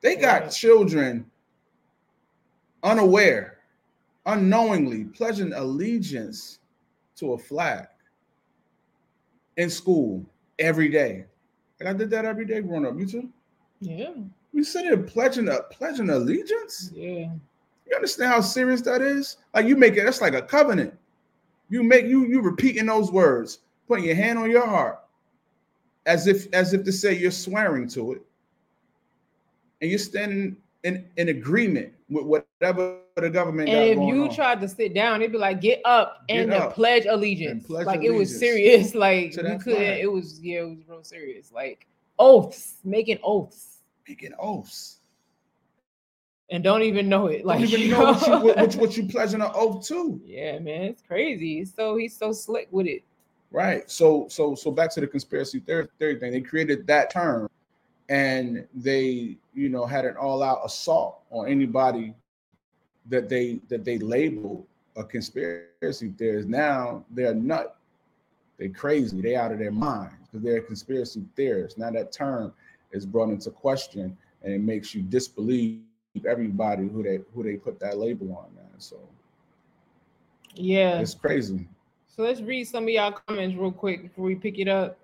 [0.00, 0.50] They got Right.
[0.50, 1.30] children
[2.82, 3.58] unaware,
[4.26, 6.58] unknowingly pledging allegiance
[7.16, 7.86] to a flag
[9.56, 10.24] in school
[10.58, 11.26] every day.
[11.78, 12.98] And I did that every day growing up.
[12.98, 13.28] You too?
[13.80, 14.12] yeah,
[14.52, 16.90] We sit here pledging a pledging allegiance.
[16.94, 17.30] yeah.
[17.86, 19.38] You understand how serious that is?
[19.54, 20.94] Like you make it, that's like a covenant.
[21.70, 25.00] You make you you repeating those words, putting your hand on your heart,
[26.06, 28.22] as if as if to say you're swearing to it,
[29.80, 33.68] and you're standing in, in agreement with whatever the government.
[33.68, 34.34] got And if you on.
[34.34, 37.86] tried to sit down, they'd be like, "Get up Get and up pledge allegiance." pledge
[37.86, 38.94] like it was serious.
[39.00, 39.60] Like we couldn't.
[39.60, 40.00] flag.
[40.00, 41.52] It was yeah, it was real serious.
[41.52, 41.86] Like
[42.18, 44.98] oaths, making oaths, making oaths,
[46.50, 47.44] and don't even know it.
[47.44, 50.20] Like don't even know what you what, what, what you pledging an oath to.
[50.24, 51.64] yeah, man, it's crazy.
[51.64, 53.02] So he's so slick with it.
[53.52, 53.90] Right.
[53.90, 56.32] So so so back to the conspiracy theory, theory thing.
[56.32, 57.50] They created that term
[58.10, 62.14] and they, you know, had an all-out assault on anybody
[63.08, 66.48] that they that they labeled a conspiracy theorist.
[66.48, 67.76] Now they're nut.
[68.58, 69.22] They crazy.
[69.22, 71.78] They out of their mind because they're a conspiracy theorists.
[71.78, 72.52] Now that term
[72.92, 75.80] is brought into question and it makes you disbelieve
[76.26, 78.66] everybody who they who they put that label on, man.
[78.78, 78.96] So
[80.54, 81.00] Yeah.
[81.00, 81.68] it's crazy.
[82.08, 84.99] So let's read some of y'all comments real quick before we pick it up.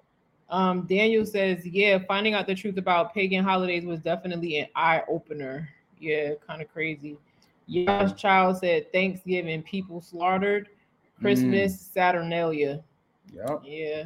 [0.48, 5.02] Um, Daniel says, "Yeah, finding out the truth about pagan holidays was definitely an eye
[5.08, 5.68] opener.
[5.98, 7.18] Yeah, kind of crazy."
[7.66, 10.68] Yash Child said, "Thanksgiving, people slaughtered.
[11.20, 12.82] Christmas, Saturnalia.
[13.32, 13.62] Yep.
[13.64, 14.04] Yeah."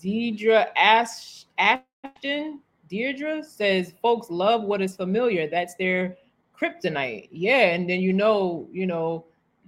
[0.00, 5.48] Deidre Ash Ashton, Deirdre says, "Folks love what is familiar.
[5.48, 6.16] That's their
[6.56, 7.28] kryptonite.
[7.32, 9.24] Yeah, and then you know, you know."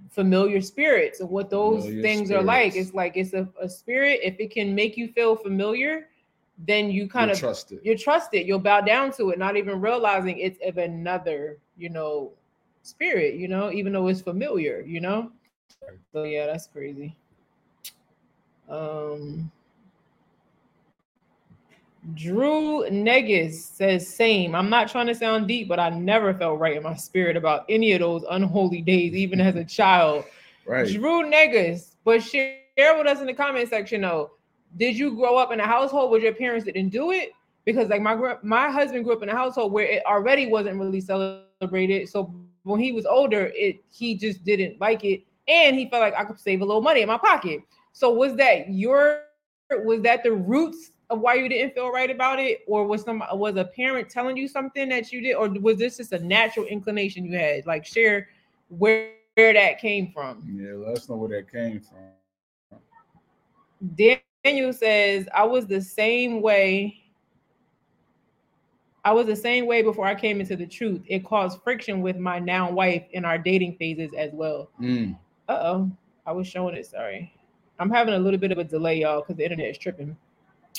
[0.09, 2.75] Familiar spirits and what those Familiar things are like.
[2.75, 4.19] It's like it's a, a spirit.
[4.23, 6.07] If it can make you feel familiar,
[6.65, 7.79] then you kind You of trust it.
[7.83, 8.45] you trust it.
[8.45, 12.31] You'll bow down to it, not even realizing it's of another, you know,
[12.83, 13.35] spirit.
[13.35, 14.81] You know, even though it's familiar.
[14.85, 15.31] You know.
[16.13, 17.15] So yeah, that's crazy.
[18.69, 19.51] Um.
[22.13, 24.55] Drew Negus says, same.
[24.55, 27.65] I'm not trying to sound deep, but I never felt right in my spirit about
[27.67, 30.25] any of those unholy days, even as a child.
[30.65, 30.87] Right.
[30.87, 34.31] Drew Negus, but share with us in the comment section though.
[34.77, 37.31] Did you grow up in a household where your parents didn't do it?
[37.65, 41.01] Because like my my husband grew up in a household where it already wasn't really
[41.01, 42.09] celebrated.
[42.09, 42.33] So
[42.63, 46.23] when he was older, it he just didn't like it, and he felt like I
[46.25, 47.61] could save a little money in my pocket.
[47.93, 49.23] So was that your
[49.71, 53.23] was that the roots of why you didn't feel right about it, or was some
[53.33, 56.65] was a parent telling you something that you did, or was this just a natural
[56.65, 57.65] inclination you had?
[57.65, 58.29] Like share
[58.69, 60.43] where where that came from.
[60.51, 62.79] Yeah, let us know where that came from.
[64.43, 67.03] Daniel says, I was the same way.
[69.05, 71.01] I was the same way before I came into the truth.
[71.05, 74.71] It caused friction with my now wife in our dating phases as well.
[74.81, 75.15] Mm.
[75.47, 75.91] Uh oh,
[76.25, 76.87] I was showing it.
[76.87, 77.31] Sorry,
[77.77, 80.17] I'm having a little bit of a delay, y'all, because the internet is tripping.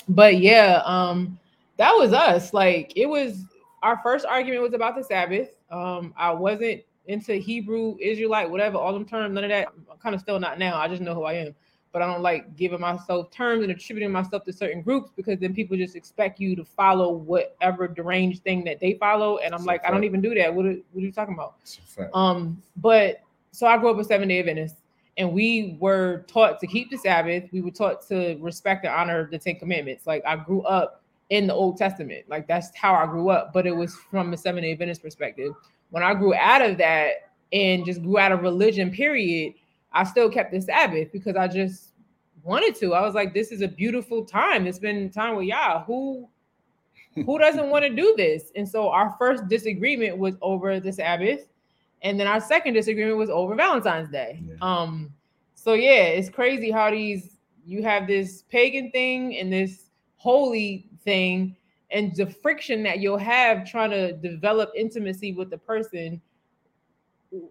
[0.07, 1.37] But yeah, um,
[1.77, 2.53] that was us.
[2.53, 3.43] Like it was
[3.83, 5.49] our first argument was about the Sabbath.
[5.71, 9.67] Um, I wasn't into Hebrew, Israelite, whatever, all them terms, none of that.
[9.91, 10.77] I'm kind of still not now.
[10.77, 11.55] I just know who I am.
[11.91, 15.53] but I don't like giving myself terms and attributing myself to certain groups because then
[15.55, 19.37] people just expect you to follow whatever deranged thing that they follow.
[19.37, 20.53] And I'm It's like, I don't even do that.
[20.53, 21.55] What are, what are you talking about?
[22.13, 23.21] Um, but
[23.51, 24.75] so I grew up a seven day Adventist,
[25.19, 27.43] and we were taught to keep the Sabbath.
[27.51, 30.07] We were taught to respect and honor the Ten Commandments.
[30.07, 33.51] Like I grew up in the Old Testament, like that's how I grew up.
[33.53, 35.53] But it was from a seven day Adventist perspective.
[35.91, 39.55] When I grew out of that and just grew out of religion, period,
[39.91, 41.89] I still kept the Sabbath because I just
[42.43, 42.93] wanted to.
[42.93, 44.67] I was like, this is a beautiful time.
[44.67, 45.83] It's been time with Yah.
[45.83, 46.29] Who
[47.15, 48.53] who doesn't want to do this?
[48.55, 51.49] And so our first disagreement was over the Sabbath.
[52.01, 54.41] And then our second disagreement was over Valentine's Day.
[54.45, 54.55] Yeah.
[54.61, 55.13] Um,
[55.53, 61.55] so yeah, it's crazy how these you have this pagan thing and this holy thing,
[61.91, 66.21] and the friction that you'll have trying to develop intimacy with the person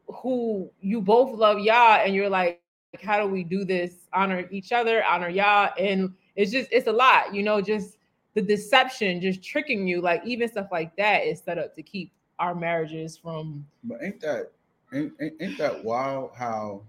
[0.08, 2.60] who you both love Yah, and you're like,
[3.02, 4.08] how do we do this?
[4.12, 7.98] Honor each other, honor Yah, and it's just it's a lot, you know, just
[8.34, 12.12] the deception, just tricking you, like even stuff like that is set up to keep
[12.38, 14.52] our marriages from But ain't that
[14.92, 16.82] ain't, ain't, ain't that wild how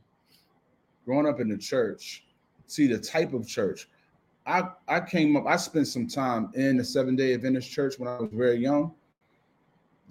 [1.05, 2.23] growing up in the church,
[2.67, 3.87] see the type of church.
[4.45, 8.07] I I came up, I spent some time in the seven day Adventist church when
[8.07, 8.93] I was very young.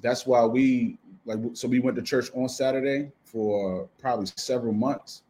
[0.03, 5.22] That's why we like so we went to church on Saturday for probably several months.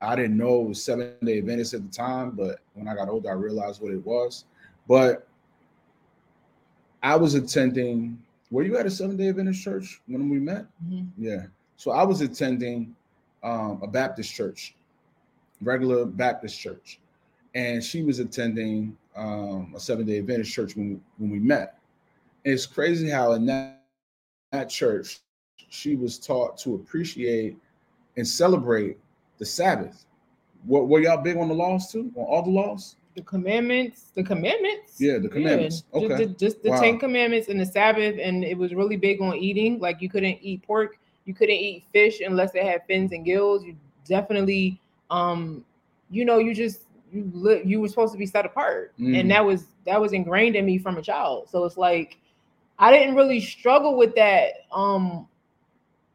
[0.00, 3.08] I didn't know it was seven day Adventist at the time, but when I got
[3.08, 4.44] older, I realized what it was.
[4.88, 5.26] But
[7.02, 8.22] I was attending.
[8.54, 10.66] Were you at a seven day Adventist church when we met?
[11.18, 11.46] Yeah.
[11.74, 12.94] So I was attending
[13.42, 14.76] um, a Baptist church,
[15.60, 17.00] regular Baptist church,
[17.56, 21.78] and she was attending um, a seven day Adventist church when, when we met.
[22.44, 23.82] And it's crazy how in that,
[24.52, 25.18] that church,
[25.68, 27.56] she was taught to appreciate
[28.16, 28.98] and celebrate
[29.38, 30.06] the Sabbath.
[30.64, 32.12] What were y'all big on the laws too?
[32.14, 32.94] On all the laws?
[33.14, 35.00] The commandments, the commandments.
[35.00, 35.82] Yeah, the commandments.
[35.82, 36.24] just, Okay.
[36.24, 36.80] the, just the Wow.
[36.80, 39.78] Ten Commandments and the Sabbath, and it was really big on eating.
[39.78, 43.64] Like you couldn't eat pork, you couldn't eat fish unless they had fins and gills.
[43.64, 45.64] You definitely, um,
[46.10, 49.20] you know, you just you li- you were supposed to be set apart, Mm.
[49.20, 51.48] and that was that was ingrained in me from a child.
[51.48, 52.18] So it's like
[52.78, 55.28] I didn't really struggle with that, um,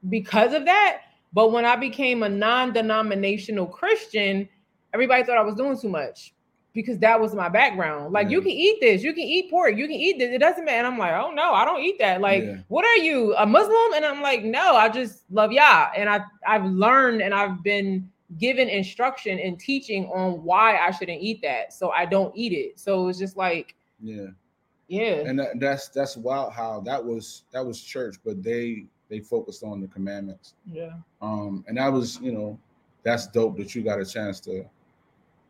[0.09, 1.03] because of that.
[1.31, 4.49] But when I became a non-denominational Christian,
[4.93, 6.33] everybody thought I was doing too much
[6.79, 8.13] because that was my background.
[8.13, 10.33] Like, you can eat this, you can eat pork, you can eat this.
[10.33, 10.77] It doesn't matter.
[10.77, 12.21] And I'm like, oh no, I don't eat that.
[12.21, 12.57] Like, Yeah.
[12.69, 13.93] what are you, a Muslim?
[13.95, 15.89] And I'm like, no, I just love Yah.
[15.95, 21.21] And I I've learned and I've been given instruction and teaching on why I shouldn't
[21.21, 21.73] eat that.
[21.73, 22.79] So I don't eat it.
[22.79, 24.27] So it's just like, Yeah.
[24.87, 25.23] yeah.
[25.27, 29.63] and that, that's that's wild how that was that was church but they they focused
[29.63, 30.93] on the commandments yeah.
[31.21, 32.57] um and that was you know
[33.03, 34.63] that's dope that you got a chance to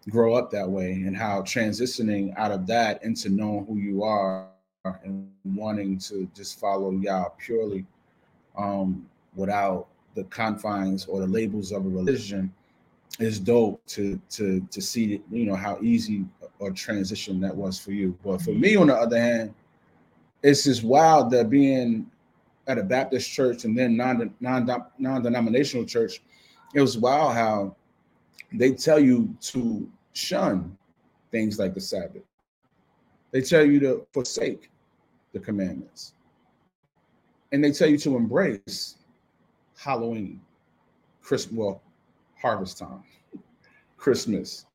[0.10, 4.47] grow up that way and how transitioning out of that into knowing who you are
[5.03, 7.86] and wanting to just follow Yah purely
[8.57, 9.05] um
[9.36, 12.51] without the confines or the labels of a religion
[13.20, 16.26] is dope to to to see you know how easy
[16.62, 18.18] a transition that was for you.
[18.24, 19.53] But for me on the other hand
[20.41, 22.10] it's just wild that being
[22.68, 24.66] at a baptist church and then non non
[24.97, 26.22] non-denominational church
[26.74, 27.76] it was wild how
[28.53, 30.78] they tell you to shun
[31.32, 32.24] things like the sabbath.
[33.32, 34.70] They tell you to forsake
[35.34, 36.14] the commandments.
[37.51, 38.95] And they tell you to embrace
[39.78, 40.41] halloween
[41.22, 41.82] christmas well
[42.36, 43.01] harvest time
[43.97, 44.66] christmas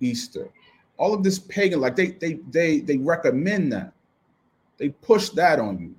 [0.00, 0.48] easter.
[0.96, 3.92] All of this pagan like they they they they recommend that.
[4.78, 5.94] They push that on you.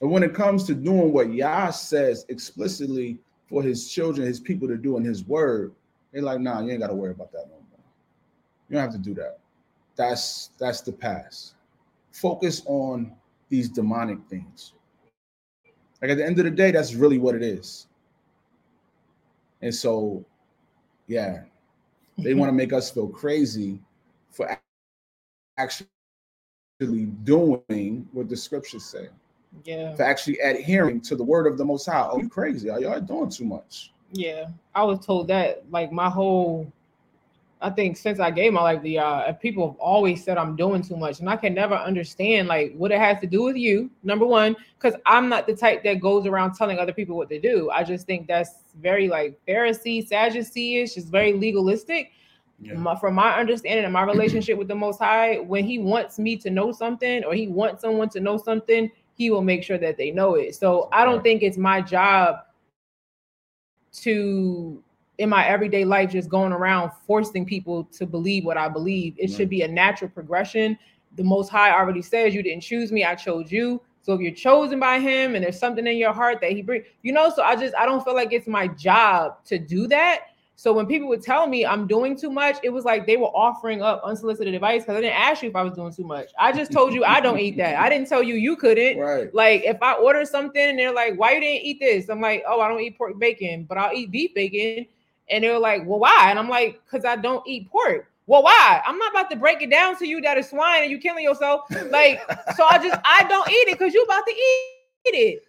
[0.00, 4.68] And when it comes to doing what Yah says explicitly for his children his people
[4.68, 5.72] to do in his word
[6.18, 7.80] they're like nah you ain't got to worry about that no more
[8.68, 9.38] you don't have to do that
[9.94, 11.54] that's that's the past
[12.10, 13.12] focus on
[13.48, 14.72] these demonic things
[16.02, 17.86] like at the end of the day that's really what it is
[19.62, 20.24] and so
[21.06, 21.42] yeah
[22.18, 23.80] they want to make us feel crazy
[24.32, 24.58] for
[25.56, 25.86] actually
[27.22, 29.08] doing what the scriptures say,
[29.64, 29.94] Yeah.
[29.94, 32.08] for actually adhering to the word of the Most High.
[32.10, 32.70] Oh, you crazy?
[32.70, 33.92] Are y'all doing too much?
[34.12, 36.72] Yeah, I was told that like my whole,
[37.60, 40.56] I think since I gave my life to Yah, uh, people have always said I'm
[40.56, 43.56] doing too much, and I can never understand like what it has to do with
[43.56, 43.90] you.
[44.02, 47.40] Number one, because I'm not the type that goes around telling other people what to
[47.40, 47.70] do.
[47.70, 50.96] I just think that's very like Pharisee, Sadducee-ish.
[50.96, 52.12] It's very legalistic.
[52.60, 56.36] My, from my understanding and my relationship with the Most High, when He wants me
[56.38, 59.96] to know something or He wants someone to know something, He will make sure that
[59.96, 60.56] they know it.
[60.56, 62.40] So I don't think it's my job
[63.92, 64.82] to
[65.18, 69.14] in my everyday life just going around forcing people to believe what I believe.
[69.18, 70.78] It should be a natural progression.
[71.16, 73.80] The Most High already says you didn't choose me, I chose you.
[74.02, 76.84] So if you're chosen by Him and there's something in your heart that He bring,
[77.02, 77.30] you know.
[77.34, 80.20] So I just I don't feel like it's my job to do that.
[80.58, 83.28] So when people would tell me I'm doing too much, it was like they were
[83.28, 86.30] offering up unsolicited advice because I didn't ask you if I was doing too much.
[86.36, 87.76] I just told you I don't eat that.
[87.76, 88.98] I didn't tell you you couldn't.
[88.98, 89.32] Right.
[89.32, 92.42] Like if I order something and they're like, "Why you didn't eat this?" I'm like,
[92.44, 94.86] "Oh, I don't eat pork bacon, but I'll eat beef bacon."
[95.30, 98.82] And they're like, "Well, why?" And I'm like, "Cause I don't eat pork." Well, why?
[98.84, 101.22] I'm not about to break it down to you that it's swine and you killing
[101.22, 101.70] yourself.
[101.88, 102.20] Like,
[102.56, 105.44] so I just I don't eat it because you about to eat it.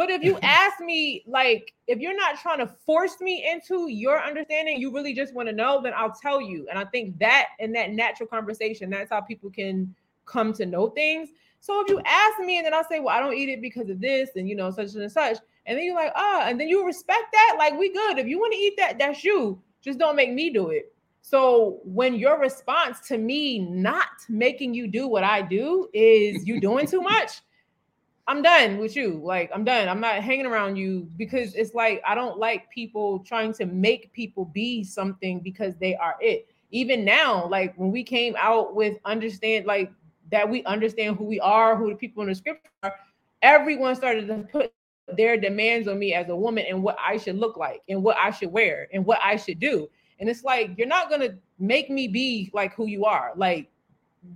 [0.00, 4.18] But if you ask me, like, if you're not trying to force me into your
[4.18, 6.66] understanding, you really just want to know, then I'll tell you.
[6.70, 9.94] And I think that in that natural conversation, that's how people can
[10.24, 11.28] come to know things.
[11.60, 13.90] So if you ask me and then I'll say, well, I don't eat it because
[13.90, 15.36] of this and you know, such and such,
[15.66, 18.18] and then you're like, ah, and then you respect that, like we good.
[18.18, 19.60] If you want to eat that, that's you.
[19.82, 20.94] Just don't make me do it.
[21.20, 26.58] So when your response to me not making you do what I do is you
[26.58, 27.42] doing too much,
[28.26, 29.20] I'm done with you.
[29.24, 29.88] Like I'm done.
[29.88, 34.12] I'm not hanging around you because it's like I don't like people trying to make
[34.12, 36.48] people be something because they are it.
[36.70, 39.90] Even now, like when we came out with understand like
[40.30, 42.94] that we understand who we are, who the people in the scripture are,
[43.42, 44.72] everyone started to put
[45.16, 48.16] their demands on me as a woman and what I should look like and what
[48.16, 49.88] I should wear and what I should do.
[50.20, 53.32] And it's like you're not gonna make me be like who you are.
[53.34, 53.68] Like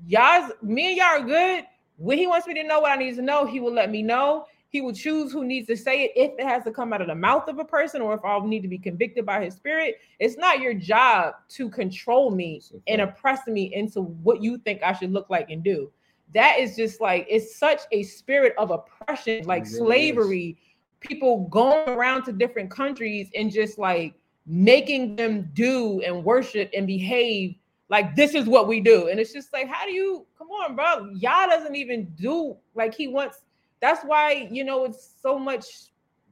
[0.09, 1.65] y'all, me and y'all are good.
[1.97, 4.03] When he wants me to know what I need to know, he will let me
[4.03, 4.47] know.
[4.69, 7.07] He will choose who needs to say it if it has to come out of
[7.07, 9.99] the mouth of a person or if I'll need to be convicted by his spirit.
[10.19, 14.93] It's not your job to control me and oppress me into what you think I
[14.93, 15.93] should look like and do.
[16.35, 19.79] That is just like it's such a spirit of oppression, like really is.
[19.79, 20.59] slavery.
[20.99, 24.15] People going around to different countries and just like
[24.47, 27.55] making them do and worship and behave
[27.89, 29.09] like this is what we do.
[29.09, 31.11] And it's just like, how do you come on, bro?
[31.15, 33.41] Yah doesn't even do like he wants.
[33.81, 35.67] That's why you know it's so much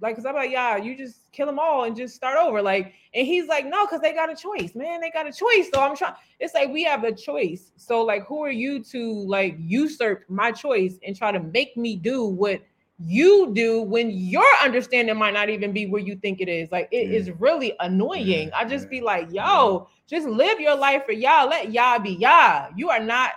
[0.03, 2.61] like because I'm like, yeah, you just kill them all and just start over.
[2.61, 5.01] Like, and he's like, no, because they got a choice, man.
[5.01, 5.71] They got a choice.
[5.73, 6.15] So I'm trying.
[6.41, 7.71] It's like we have a choice.
[7.77, 11.95] So like, who are you to like usurp my choice and try to make me
[11.97, 12.61] do what
[12.99, 16.71] you do when your understanding might not even be where you think it is?
[16.71, 17.35] Like, it is Yeah.
[17.39, 18.51] really annoying.
[18.51, 21.45] Yeah, I just yeah, be like, yo, just live your life for Yah.
[21.45, 22.69] Let Yah be Yah.
[22.77, 23.33] You are not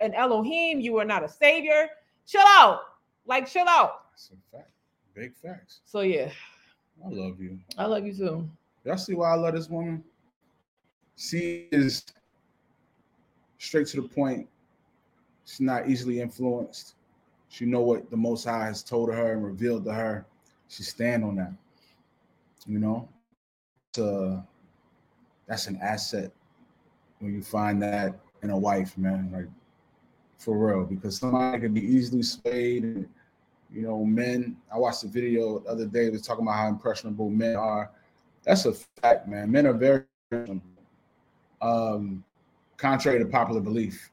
[0.00, 0.80] an Elohim.
[0.80, 1.88] You are not a savior.
[2.26, 2.80] Chill out.
[3.26, 4.10] Like, chill out.
[4.12, 4.70] That's a fact.
[5.14, 5.80] Big facts.
[5.84, 6.30] So yeah,
[7.04, 7.58] I love you.
[7.76, 8.48] I love you too.
[8.84, 10.02] Y'all see why I love this woman?
[11.16, 12.04] She is
[13.58, 14.48] straight to the point.
[15.44, 16.94] She's not easily influenced.
[17.52, 20.24] She know what the Most High has told her and revealed to her.
[20.68, 21.52] She stand on that.
[22.66, 23.10] You know,
[23.94, 24.42] so
[25.46, 26.32] that's an asset
[27.18, 29.28] when you find that in a wife, man.
[29.30, 29.48] Like
[30.38, 32.84] for real, because somebody can be easily swayed.
[32.84, 33.06] And,
[33.70, 34.56] you know, men.
[34.72, 36.08] I watched a video the other day.
[36.08, 37.90] Was talking about how impressionable men are.
[38.44, 38.72] That's a
[39.02, 39.50] fact, man.
[39.50, 40.04] Men are very.
[41.60, 42.24] Um,
[42.78, 44.10] contrary to popular belief,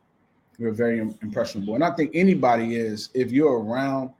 [0.59, 3.09] we're very impressionable, and I think anybody is.
[3.13, 4.11] If you're around,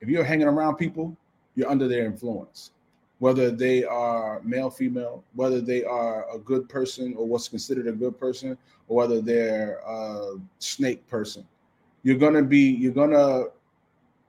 [0.00, 1.16] if you're hanging around people,
[1.54, 2.72] you're under their influence.
[3.20, 7.92] Whether they are male, female, whether they are a good person or what's considered a
[7.92, 8.58] good person,
[8.88, 11.46] or whether they're a snake person,
[12.02, 12.70] you're gonna be.
[12.70, 13.44] You're gonna.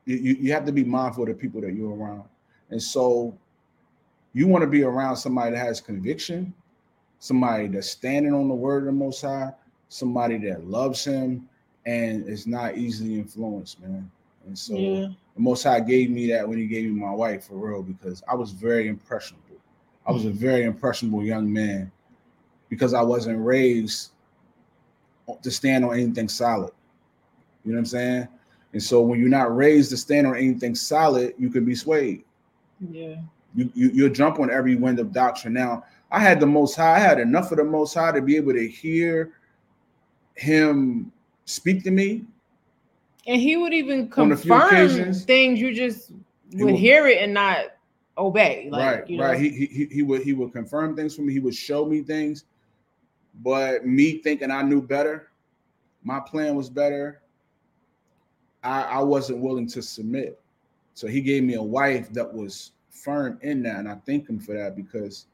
[0.05, 2.23] You you have to be mindful of the people that you're around,
[2.69, 3.35] and so
[4.33, 6.53] you want to be around somebody that has conviction,
[7.19, 9.51] somebody that's standing on the word of the Most High,
[9.91, 11.47] somebody that loves Him
[11.85, 14.09] and is not easily influenced, man.
[14.47, 15.07] And so Yeah.
[15.35, 18.23] the Most High gave me that when He gave me my wife for real, because
[18.27, 19.57] I was very impressionable.
[20.07, 20.37] I was a mm-hmm.
[20.37, 21.91] very impressionable young man
[22.69, 24.11] because I wasn't raised
[25.41, 26.71] to stand on anything solid.
[27.63, 28.27] You know what I'm saying?
[28.73, 32.23] And so when you're not raised to stand on anything solid, you can be swayed
[32.79, 33.17] Yeah.
[33.53, 35.53] you, you you'll jump on every wind of doctrine.
[35.53, 38.37] Now, I had the most high, I had enough of the most high to be
[38.37, 39.33] able to hear
[40.35, 41.11] him
[41.45, 42.25] speak to me.
[43.27, 46.11] And he would even On a few confirm things you just
[46.55, 47.65] he would would- hear it and not
[48.17, 48.67] obey.
[48.71, 49.39] Like, right, you know, right.
[49.39, 52.01] He, he he- he would he would confirm things for me, he would show me
[52.01, 52.45] things,
[53.43, 55.27] but me thinking I knew better,
[56.03, 57.21] my plan was better.
[58.63, 60.39] I, I wasn't willing to submit.
[60.93, 64.39] So he gave me a wife that was firm in that, and I thank him
[64.39, 65.25] for that because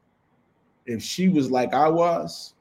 [0.86, 2.54] if she was like I was,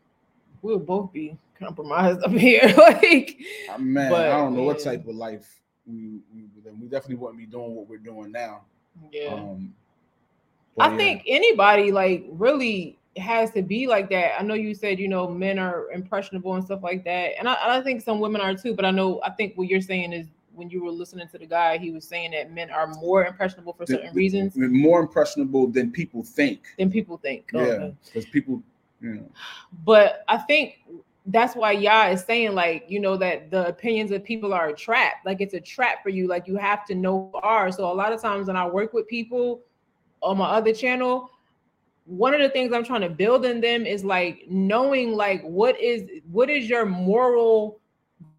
[0.61, 2.73] we'll both be compromised up here.
[2.77, 3.39] like,
[3.79, 6.43] Man, But, I don't know what type of life we, we
[6.79, 8.61] we definitely wouldn't be doing what we're doing now.
[9.11, 9.33] yeah.
[9.33, 9.73] Um,
[10.79, 10.97] I yeah.
[10.97, 14.39] think anybody like really has to be like that.
[14.39, 17.77] I know you said you know men are impressionable and stuff like that, and I,
[17.77, 18.75] I think some women are too.
[18.75, 20.27] But I know I think what you're saying is
[20.57, 23.73] when you were listening to the guy, he was saying that men are more impressionable
[23.73, 24.53] for certain the, reasons.
[24.55, 26.61] More impressionable than people think.
[26.77, 27.49] Than people think.
[27.53, 28.63] Yeah, because people,
[28.99, 29.31] you know.
[29.85, 30.79] But I think
[31.27, 34.73] that's why Yah is saying, like, you know, that the opinions of people are a
[34.73, 35.15] trap.
[35.25, 36.27] Like it's a trap for you.
[36.27, 37.71] Like you have to know are.
[37.71, 39.61] So a lot of times when I work with people
[40.21, 41.29] on my other channel,
[42.05, 45.77] one of the things I'm trying to build in them is like knowing like what
[45.81, 47.81] is what is your moral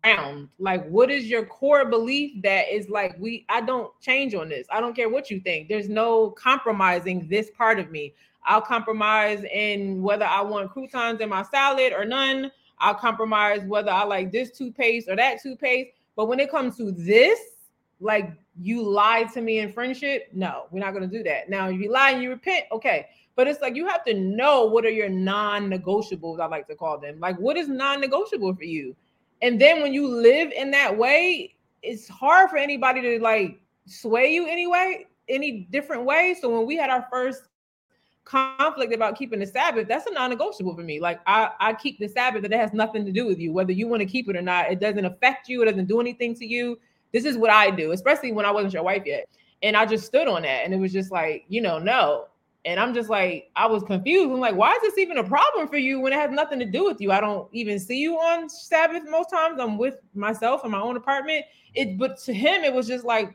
[0.02, 0.48] ground?
[0.58, 4.66] Like what is your core belief that is like we I don't change on this.
[4.70, 5.68] I don't care what you think.
[5.68, 8.14] There's no compromising this part of me.
[8.46, 12.50] I'll compromise in whether I want croutons in my salad or none.
[12.80, 15.90] I'll compromise whether I like this toothpaste or that toothpaste.
[16.16, 17.38] But when it comes to this,
[18.00, 21.48] like you lied to me in friendship, no, we're not going to do that.
[21.48, 23.06] Now, if you lie and you repent, okay.
[23.36, 26.98] But it's like you have to know what are your non-negotiables, I like to call
[26.98, 27.20] them.
[27.20, 28.96] Like, what is non-negotiable for you?
[29.42, 34.32] And then when you live in that way, it's hard for anybody to like sway
[34.34, 36.36] you anyway, any different way.
[36.40, 37.42] So when we had our first
[38.28, 41.00] conflict about keeping the Sabbath, that's a non-negotiable for me.
[41.00, 43.72] Like I, I keep the Sabbath, that it has nothing to do with you, whether
[43.72, 44.70] you want to keep it or not.
[44.70, 45.62] It doesn't affect you.
[45.62, 46.78] It doesn't do anything to you.
[47.12, 49.28] This is what I do, especially when I wasn't your wife yet.
[49.62, 52.26] And I just stood on that, and it was just like, you know, no.
[52.64, 54.30] And I'm just like, I was confused.
[54.30, 56.66] I'm like, why is this even a problem for you when it has nothing to
[56.66, 57.10] do with you?
[57.10, 59.58] I don't even see you on Sabbath most times.
[59.58, 61.46] I'm with myself in my own apartment.
[61.74, 63.34] It, but to him, it was just like,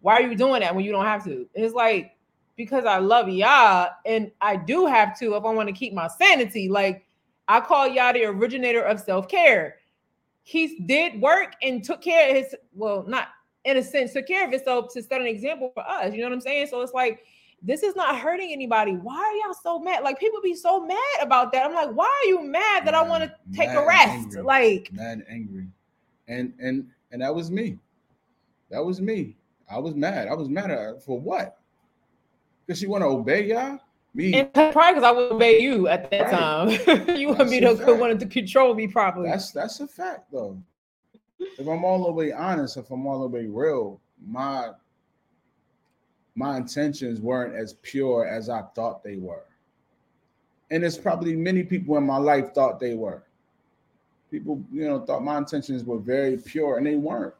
[0.00, 1.46] why are you doing that when you don't have to?
[1.52, 2.16] It's like,
[2.56, 6.08] because I love Yah and I do have to if I want to keep my
[6.08, 6.68] sanity.
[6.68, 7.06] Like,
[7.48, 9.76] I call Yah the originator of self care.
[10.42, 13.28] He did work and took care of his, well, not
[13.64, 16.12] in a sense, took care of himself to set an example for us.
[16.12, 16.68] You know what I'm saying?
[16.68, 17.24] So it's like,
[17.62, 18.92] this is not hurting anybody.
[18.92, 20.02] Why are y'all so mad?
[20.02, 21.66] Like people be so mad about that.
[21.66, 24.10] I'm like, why are you mad that mad, I want to take a rest?
[24.10, 25.66] Angry, like mad, angry,
[26.28, 27.78] and and and that was me.
[28.70, 29.36] That was me.
[29.70, 30.28] I was mad.
[30.28, 31.59] I was mad at for what?
[32.70, 33.78] Because she want to obey Yah.
[34.14, 34.32] Me.
[34.32, 36.86] And probably because I would obey you at that right.
[36.86, 37.16] time.
[37.16, 39.28] you want me to wanted to control me properly.
[39.28, 40.56] That's that's a fact though.
[41.40, 44.68] If I'm all the way honest, if I'm all the way real, my
[46.36, 49.42] my intentions weren't as pure as I thought they were.
[50.70, 53.24] And it's probably many people in my life thought they were.
[54.30, 57.34] People, you know, thought my intentions were very pure and they weren't.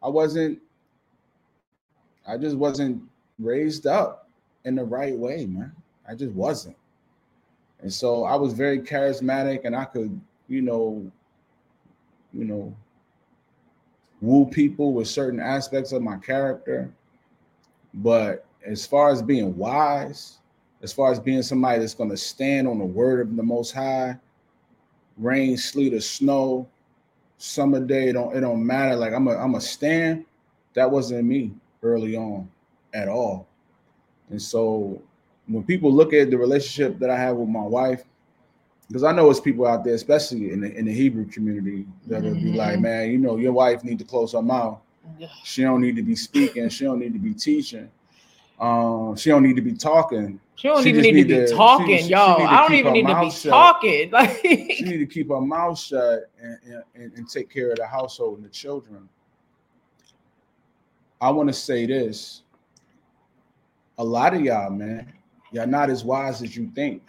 [0.00, 0.60] I wasn't,
[2.24, 3.02] I just wasn't
[3.38, 4.28] raised up
[4.64, 5.72] in the right way, man.
[6.08, 6.76] I just wasn't.
[7.80, 11.10] And so I was very charismatic and I could, you know,
[12.32, 12.74] you know,
[14.20, 16.92] woo people with certain aspects of my character
[17.94, 20.38] but as far as being wise,
[20.82, 23.72] as far as being somebody that's going to stand on the word of the Most
[23.72, 24.16] High,
[25.18, 26.68] rain, sleet, or snow,
[27.38, 28.96] summer day, it don't it don't matter.
[28.96, 30.24] Like I'm a I'm a stand.
[30.74, 31.52] That wasn't me
[31.82, 32.48] early on
[32.94, 33.48] at all.
[34.30, 35.00] And so
[35.46, 38.04] when people look at the relationship that I have with my wife,
[38.88, 42.30] because I know it's people out there, especially in the in the Hebrew community, that'll
[42.30, 42.52] mm-hmm.
[42.52, 42.82] be like, mm-hmm.
[42.82, 44.78] man, you know, your wife need to close her mouth
[45.44, 46.68] she don't need to be speaking.
[46.68, 47.90] She don't need to be teaching.
[48.60, 50.38] Um, she don't need to be talking.
[50.54, 52.38] She don't she even need, need, to be talking, she, y'all.
[52.38, 53.50] She I don't even need to be shut.
[53.50, 54.10] talking.
[54.12, 57.86] Like she need to keep her mouth shut and, and, and take care of the
[57.86, 59.08] household and the children.
[61.20, 62.41] I want to say this.
[64.02, 65.12] A lot of y'all, man,
[65.52, 67.02] y'all not as wise as you think.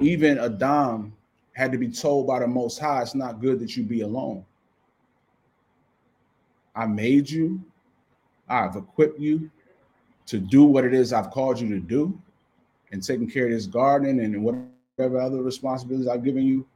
[0.00, 1.12] Even Adam
[1.52, 4.44] had to be told by the Most High, it's not good that you be alone.
[6.74, 7.62] I made you,
[8.48, 9.52] I've equipped you
[10.26, 12.20] to do what it is I've called you to do
[12.90, 16.66] and taking care of this garden and whatever other responsibilities I've given you.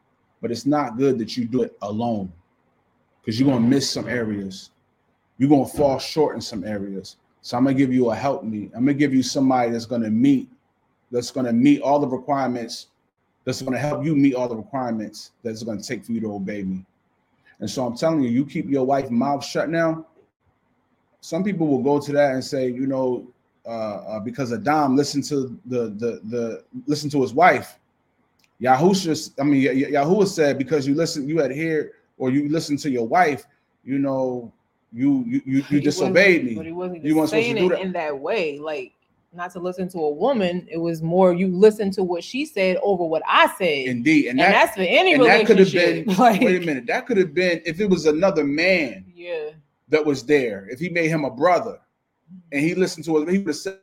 [0.41, 2.33] But it's not good that you do it alone
[3.21, 4.71] because you're going to miss some areas.
[5.39, 7.17] You're going to fall short in some areas.
[7.43, 8.71] So I'm to give you a help me.
[8.75, 10.49] I'm to give you somebody that's to meet,
[11.11, 12.87] that's to meet all the requirements,
[13.45, 16.63] that's to help you meet all the requirements that's to take for you to obey
[16.63, 16.85] me.
[17.59, 20.07] And so I'm telling you, you keep your wife mouth shut now.
[21.21, 23.27] Some people will go to that and say, you know,
[23.65, 27.79] uh, uh, because Adam listened to the the the listen to his wife.
[28.61, 33.07] Yahusha, I mean, Yahuwah said because you listen, you adhere or you listen to your
[33.07, 33.47] wife,
[33.85, 34.53] you know,
[34.93, 36.55] you you you, you disobeyed me.
[36.55, 37.81] But he wasn't you weren't saying it that.
[37.81, 38.59] in that way.
[38.59, 38.93] Like
[39.33, 40.67] not to listen to a woman.
[40.71, 43.87] It was more you listen to what she said over what I said.
[43.87, 45.49] Indeed, and, and that, that's for any and relationship.
[45.49, 46.17] That could have been.
[46.19, 46.87] Like, wait a minute.
[46.87, 49.05] That could have been if it was another man.
[49.15, 49.51] Yeah.
[49.89, 50.69] That was there.
[50.71, 51.79] If he made him a brother,
[52.51, 53.79] and he listened to it, he would have said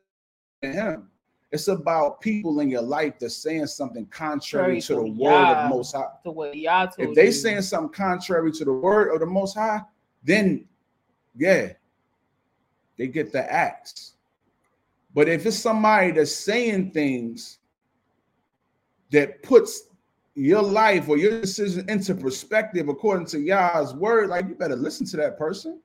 [0.61, 1.09] him.
[1.51, 5.33] It's about people in your life that's saying something contrary Contrary to to the word
[5.33, 5.63] of Yah.
[5.63, 6.05] the Most High.
[6.23, 7.31] To what Yah told If they you.
[7.31, 9.81] saying something contrary to the word of the Most High,
[10.23, 10.65] then
[11.39, 11.69] yeah,
[12.97, 14.13] they get the axe.
[15.15, 17.59] But if it's somebody that's saying things
[19.11, 19.83] that puts
[20.35, 25.05] your life or your decision into perspective according to Yah's word, like you better listen
[25.07, 25.79] to that person.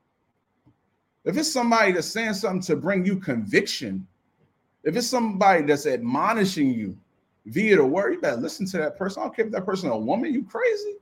[1.25, 4.07] If it's somebody that's saying something to bring you conviction,
[4.83, 6.99] if it's somebody that's admonishing you
[7.47, 9.23] via the word, you better listen to that person.
[9.23, 10.97] I don't care if that person a woman, you crazy.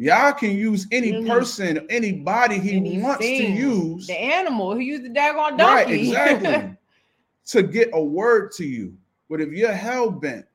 [0.00, 1.26] Yah can use any Mhm.
[1.28, 3.02] person, anybody he Anything.
[3.02, 4.06] wants to use.
[4.06, 4.74] the animal.
[4.74, 5.62] He used the daggone donkey.
[5.62, 6.74] Right, exactly.
[7.48, 8.96] to get a word to you.
[9.28, 10.46] But if you're hell bent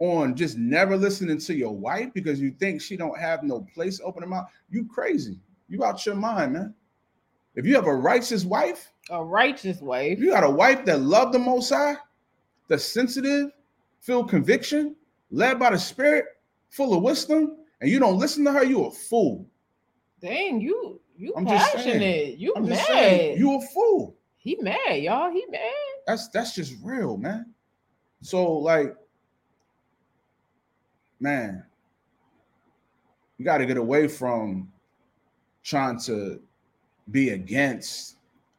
[0.00, 3.98] on just never listening to your wife because you think she don't have no place
[3.98, 5.38] to open her mouth, you crazy.
[5.68, 6.74] You out your mind, man.
[7.54, 10.14] If you have a righteous wife, a righteous wife.
[10.18, 11.96] if you got a wife that love the most high,
[12.68, 13.52] that's sensitive,
[14.00, 14.96] feel conviction,
[15.30, 16.24] led by the spirit,
[16.70, 19.46] full of wisdom, and you don't listen to her, you a fool.
[20.20, 22.38] Dang, you you I'm just passionate.
[22.38, 22.86] You I'm mad.
[22.86, 24.16] saying, you a fool.
[24.36, 25.30] he mad, y'all.
[25.30, 25.60] He mad.
[26.06, 27.52] That's that's just real, man.
[28.22, 28.96] So like,
[31.20, 31.64] man,
[33.36, 34.72] you got to get away from
[35.62, 36.40] trying to
[37.10, 38.16] be against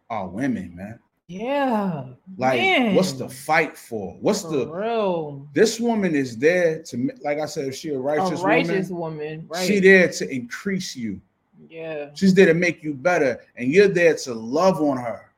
[0.10, 1.00] our women, man.
[1.30, 2.06] Yeah.
[2.38, 4.18] Like, what's the fight for?
[4.20, 5.48] What's For the real.
[5.54, 9.20] this woman is there to like I said, if she a A righteous, righteous woman,
[9.20, 9.46] woman.
[9.48, 9.68] Right.
[9.68, 11.22] she there to increase you.
[11.70, 12.10] yeah.
[12.16, 15.32] She's there to make you better, and you're there to love on her,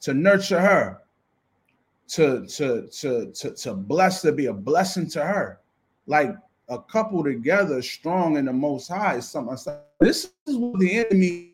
[0.00, 1.02] to nurture her,
[2.08, 5.60] to to to to, to bless to be a blessing to her.
[6.08, 6.34] Like
[6.68, 9.56] a couple together, strong in the Most High, is something.
[10.00, 11.52] This is what the enemy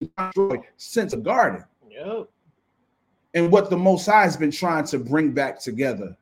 [0.00, 2.28] destroyed since the garden, Yep.
[3.34, 6.16] And what the Most High has been trying to bring back together.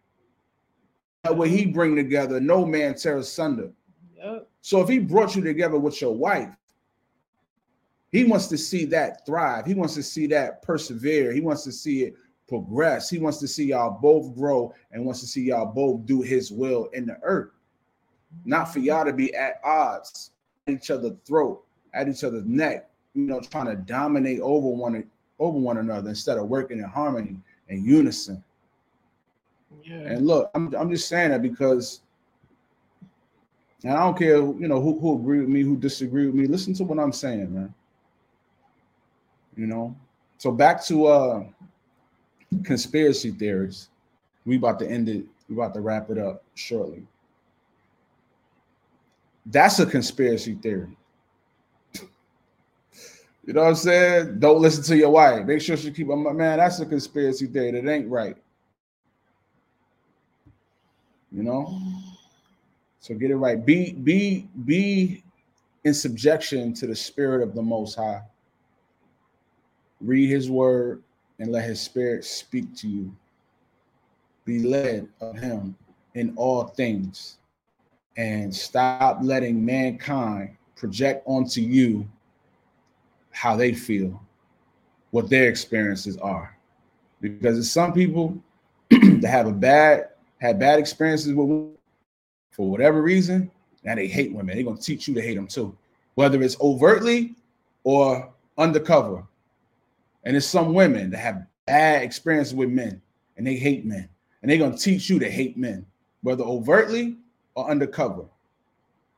[1.25, 3.71] That What He bring together, no man tear asunder.
[4.17, 4.49] Yep.
[4.63, 6.51] So if he brought you together with your wife,
[8.13, 9.67] he wants to see that thrive.
[9.67, 11.33] He wants to see that persevere.
[11.33, 12.15] He wants to see it
[12.49, 13.09] progress.
[13.09, 16.51] He wants to see y'all both grow and wants to see y'all both do his
[16.51, 17.53] will in the earth.
[18.45, 20.33] Not for y'all to be at odds,
[20.67, 25.09] at each other's throat, at each other's neck, you know, trying to dominate over one
[25.41, 27.37] over one another instead of working in harmony
[27.69, 28.43] and unison.
[29.83, 29.97] Yeah.
[29.97, 32.03] And look, I'm, I'm just saying that because,
[33.83, 36.47] and I don't care, you know, who, who agree with me, who disagree with me.
[36.47, 37.75] Listen to what I'm saying, man.
[39.57, 39.97] You know,
[40.39, 41.45] so back to uh
[42.63, 43.89] conspiracy theories.
[44.45, 45.25] We about to end it.
[45.49, 47.03] We about to wrap it up shortly.
[49.47, 50.97] That's a conspiracy theory.
[53.45, 54.39] You know what I'm saying?
[54.39, 55.47] Don't listen to your wife.
[55.47, 56.09] Make sure she keep.
[56.11, 57.73] On man, that's a conspiracy theory.
[57.73, 58.37] That ain't right.
[61.33, 61.81] You know.
[63.01, 63.65] So get it right.
[63.65, 65.25] Be be be
[65.85, 68.21] in subjection to the spirit of the Most High.
[70.03, 71.03] Read His Word
[71.39, 73.17] and let His Spirit speak to you.
[74.45, 75.75] Be led of Him
[76.15, 77.39] in all things,
[78.19, 82.07] and stop letting mankind project onto you
[83.31, 84.21] how they feel,
[85.11, 86.57] what their experiences are.
[87.21, 88.39] Because there's some people
[88.91, 90.09] that have a bad
[90.41, 91.75] had bad experiences with women
[92.51, 93.51] for whatever reason,
[93.85, 94.55] now they hate women.
[94.55, 95.77] They're gonna teach you to hate them too,
[96.15, 97.35] whether it's overtly
[97.85, 99.25] or undercover.
[100.25, 103.01] And it's some women that have bad experiences with men
[103.37, 104.09] and they hate men,
[104.43, 105.87] and they're gonna teach you to hate men,
[106.23, 107.17] whether overtly
[107.55, 108.25] or undercover.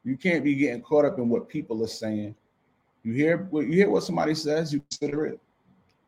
[0.05, 2.35] You can't be getting caught up in what people are saying.
[3.05, 5.41] You hear what you hear what somebody says, you consider it.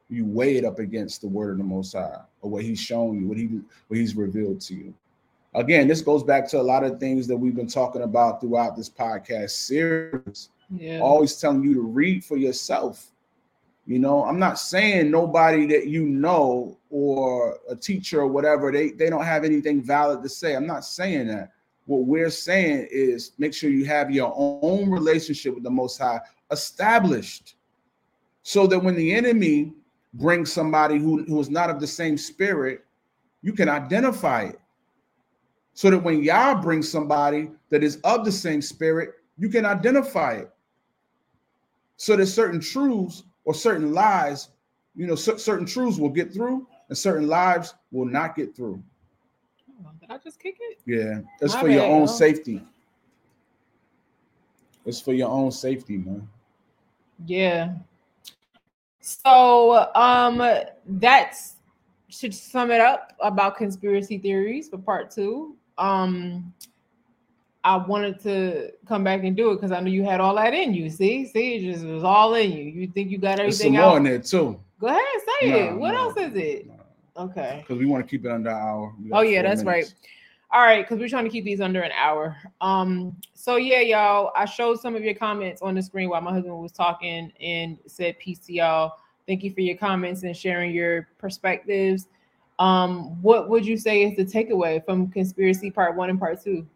[0.09, 3.21] You weigh it up against the word of the Most High, or what He's shown
[3.21, 3.47] you, what He
[3.89, 4.95] what He's revealed to you.
[5.55, 8.77] Again, this goes back to a lot of things that we've been talking about throughout
[8.77, 10.51] this podcast series.
[10.71, 11.01] Yeah.
[11.01, 13.11] Always telling you to read for yourself.
[13.87, 18.91] You know, I'm not saying nobody that you know or a teacher or whatever, they,
[18.91, 20.57] they don't have anything valid to say.
[20.57, 21.53] I'm not saying that.
[21.87, 26.21] What we're saying is make sure you have your own relationship with the Most High
[26.51, 27.57] established
[28.43, 29.73] so that when the enemy
[30.15, 32.85] brings somebody who, who is not of the same spirit,
[33.43, 34.61] you can identify it.
[35.75, 40.35] So that when Yah brings somebody that is of the same spirit, you can identify
[40.35, 40.51] it.
[41.97, 44.51] So that certain truths or certain lies,
[44.95, 48.83] you know, cer- certain truths will get through and certain lives will not get through.
[49.81, 50.79] Oh, Did I just kick it?
[50.87, 52.07] Yeah, it's My for your own yo.
[52.07, 52.65] safety.
[54.85, 56.29] It's for your own safety, man.
[57.27, 57.75] Yeah.
[59.01, 60.43] So um
[60.87, 61.55] that's
[62.09, 65.57] should sum it up about conspiracy theories for part two.
[65.79, 66.53] Um,
[67.65, 70.53] I wanted to come back and do it because I knew you had all that
[70.55, 70.91] in you.
[70.91, 72.65] See, see, it just was all in you.
[72.65, 73.97] You think you got everything more out?
[73.97, 74.61] in there too.
[74.79, 75.01] Go ahead,
[75.41, 75.77] say it.
[75.77, 76.71] What else is it?
[77.17, 77.59] Okay.
[77.61, 78.95] Because we want to keep it under an hour.
[79.13, 79.93] Oh yeah, that's minutes.
[79.93, 80.11] right.
[80.51, 82.37] All right, because we're trying to keep these under an hour.
[82.61, 86.33] Um, so yeah, y'all, I showed some of your comments on the screen while my
[86.33, 88.93] husband was talking and said peace to y'all.
[89.27, 92.07] Thank you for your comments and sharing your perspectives.
[92.59, 96.67] Um, what would you say is the takeaway from conspiracy part one and part two?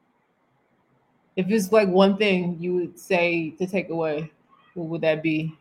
[1.36, 4.32] If it's like one thing you would say to take away,
[4.74, 5.56] what would that be?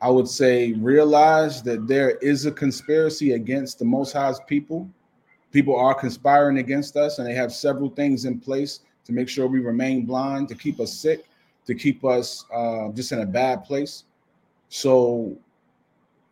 [0.00, 4.88] I would say realize that there is a conspiracy against the Most High's people.
[5.50, 9.46] People are conspiring against us, and they have several things in place to make sure
[9.46, 11.26] we remain blind, to keep us sick,
[11.66, 14.04] to keep us uh, just in a bad place.
[14.68, 15.36] So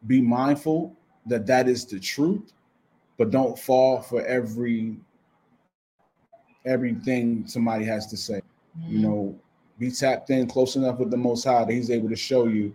[0.06, 0.94] be mindful
[1.26, 2.52] that that is the truth,
[3.18, 4.96] but don't fall for every
[6.64, 8.40] everything somebody has to say
[8.88, 9.38] you know
[9.78, 12.74] be tapped in close enough with the most high that he's able to show you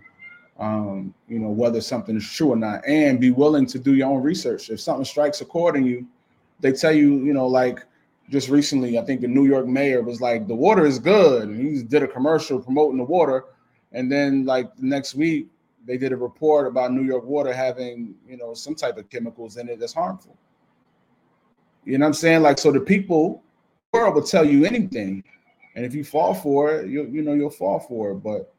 [0.60, 2.86] um you know whether something is true or not.
[2.88, 4.70] And be willing to do your own research.
[4.70, 6.08] If something strikes a chord in you
[6.62, 7.86] they tell you you know like
[8.30, 11.49] just recently i think the new york mayor was like the water is good.
[11.49, 13.45] And he did a commercial promoting the water.
[13.91, 15.47] And then like the next week
[15.86, 19.58] they did a report about new york water having you know some type of chemicals
[19.58, 20.38] in it that's harmful.
[21.84, 22.41] You know what i'm saying?
[22.41, 23.43] Like so the people
[23.93, 25.24] world will tell you anything.
[25.76, 28.16] And if you fall for it, you you know you'll fall for it.
[28.16, 28.54] But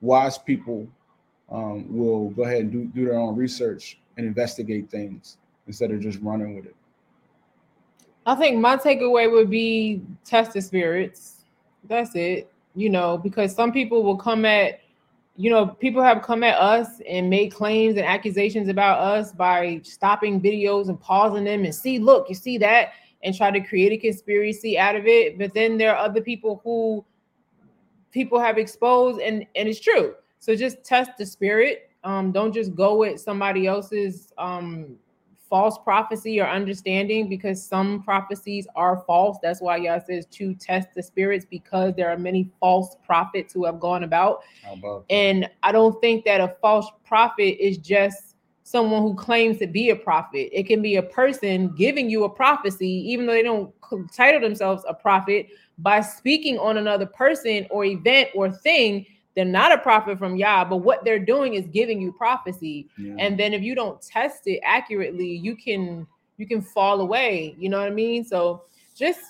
[0.00, 0.88] wise people
[1.50, 6.00] um, will go ahead and do, do their own research and investigate things instead of
[6.00, 6.76] just running with it.
[8.26, 11.44] I think my takeaway would be test the spirits.
[11.84, 12.52] That's it.
[12.74, 14.80] You know, because some people will come at,
[15.36, 19.80] you know, people have come at us and made claims and accusations about us by
[19.82, 22.90] stopping videos and pausing them and see, look, you see that,
[23.22, 25.38] and try to create a conspiracy out of it.
[25.38, 27.04] But then there are other people who
[28.12, 30.14] people have exposed and and it's true.
[30.40, 31.90] So just test the spirit.
[32.02, 34.96] Um, don't just go with somebody else's um
[35.50, 39.36] false prophecy or understanding because some prophecies are false.
[39.42, 43.64] That's why Yah says to test the spirits because there are many false prophets who
[43.64, 44.42] have gone about.
[44.72, 45.04] About?
[45.10, 49.90] And I don't think that a false prophet is just someone who claims to be
[49.90, 50.56] a prophet.
[50.56, 53.74] It can be a person giving you a prophecy, even though they don't
[54.14, 59.04] title themselves a prophet, by speaking on another person or event or thing.
[59.36, 62.88] They're not a prophet from Yah, but what they're doing is giving you prophecy.
[62.98, 63.14] Yeah.
[63.18, 66.06] and then if you don't test it accurately you can
[66.36, 68.24] you can fall away you know what i mean?
[68.24, 68.64] So
[68.94, 69.20] just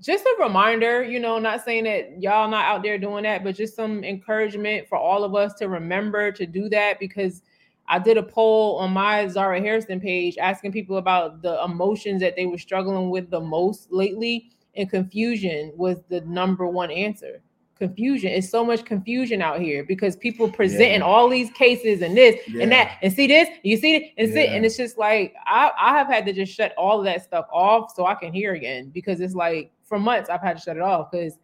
[0.00, 3.56] just a reminder you know not saying that y'all not out there doing that but
[3.56, 7.42] just some encouragement for all of us to remember to do that because
[7.88, 12.36] i did a poll on my zara harrison page asking people about the emotions that
[12.36, 17.40] they were struggling with the most lately and confusion was the number one answer
[17.78, 21.06] confusion it's so much confusion out here because people presenting Yeah.
[21.06, 24.46] all these cases and this and that and see this you see it and see
[24.46, 27.46] and it's just like I, I have had to just shut all of that stuff
[27.52, 30.76] off so i can hear again because it's like for months i've had to shut
[30.76, 31.38] it off because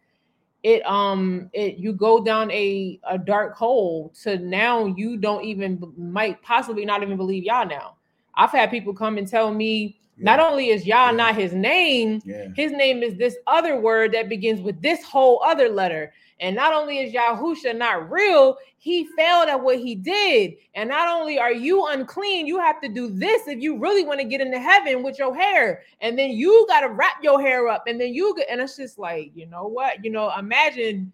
[0.63, 5.79] it um it you go down a a dark hole to now you don't even
[5.97, 7.95] might possibly not even believe Yah now
[8.35, 11.15] i've had people come and tell me not only is Yah Yeah.
[11.17, 12.45] not his name yeah.
[12.55, 16.13] his name is this other word that begins with this whole other letter.
[16.39, 20.55] And not only is Yahusha not real, he failed at what he did.
[20.75, 24.19] And not only are you unclean, you have to do this if you really want
[24.19, 25.83] to get into heaven with your hair.
[26.01, 27.83] And then you got to wrap your hair up.
[27.87, 30.03] And then you get, and it's just like, you know what?
[30.03, 31.11] You know, imagine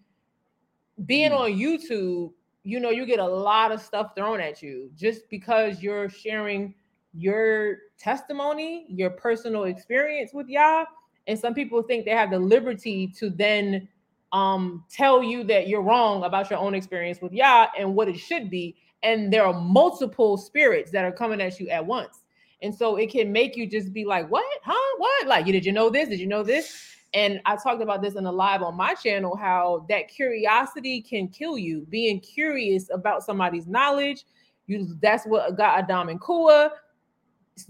[1.06, 1.36] being Hmm.
[1.36, 5.82] on YouTube, you know, you get a lot of stuff thrown at you just because
[5.82, 6.74] you're sharing
[7.14, 10.84] your testimony, your personal experience with Yah.
[11.26, 13.88] And some people think they have the liberty to then
[14.32, 18.18] um tell you that you're wrong about your own experience with Yah and what it
[18.18, 18.76] should be.
[19.02, 22.20] And there are multiple spirits that are coming at you at once.
[22.62, 24.44] And so it can make you just be like, what?
[24.62, 24.96] Huh?
[24.98, 25.26] What?
[25.26, 26.08] Like, you did you know this?
[26.08, 26.96] Did you know this?
[27.12, 31.28] And I talked about this in a live on my channel how that curiosity can
[31.28, 31.86] kill you.
[31.88, 34.24] Being curious about somebody's knowledge,
[34.66, 36.70] you that's what got Adam and Kua.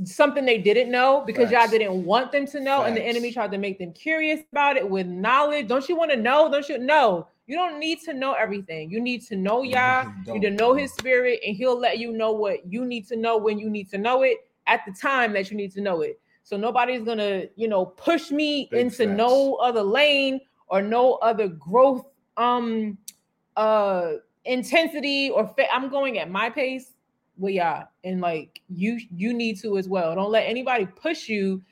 [0.05, 3.53] Something they didn't know because Yah didn't want them to know, and the enemy tried
[3.53, 5.69] to make them curious about it with knowledge.
[5.69, 6.51] Don't you want to know?
[6.51, 7.27] Don't you know?
[7.47, 8.91] You don't need to know everything.
[8.91, 10.05] You need to know Yah.
[10.27, 13.17] You need to know His Spirit, and He'll let you know what you need to
[13.17, 16.03] know when you need to know it at the time that you need to know
[16.03, 16.21] it.
[16.43, 19.17] So nobody's gonna, you know, push me Big into facts.
[19.17, 22.97] no other lane or no other growth um
[23.57, 24.13] uh
[24.45, 26.93] intensity or fa- I'm going at my pace.
[27.41, 30.15] With Yah, and like you you need to as well.
[30.15, 31.63] Don't let anybody push you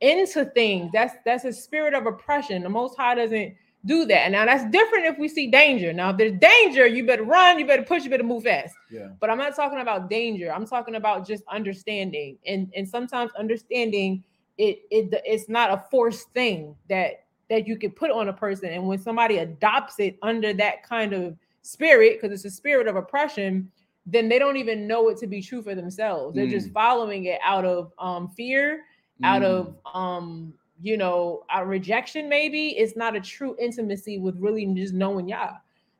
[0.00, 0.90] into things.
[0.92, 2.62] That's that's a spirit of oppression.
[2.62, 3.54] The Most High doesn't
[3.86, 4.30] do that.
[4.30, 5.92] Now that's different if we see danger.
[5.92, 8.74] Now if there's danger, you better run, you better push, you better move fast.
[8.90, 9.08] Yeah.
[9.20, 10.52] But I'm not talking about danger.
[10.52, 12.38] I'm talking about just understanding.
[12.46, 14.22] And and sometimes understanding
[14.58, 18.70] it it it's not a forced thing that that you can put on a person.
[18.70, 22.96] And when somebody adopts it under that kind of spirit, because it's a spirit of
[22.96, 23.70] oppression,
[24.06, 26.34] then they don't even know it to be true for themselves.
[26.34, 26.72] They're just Mm.
[26.72, 28.84] following it out of um fear,
[29.22, 29.46] out Mm.
[29.46, 34.92] of um you know, our rejection, maybe it's not a true intimacy with really just
[34.92, 35.54] knowing Yah.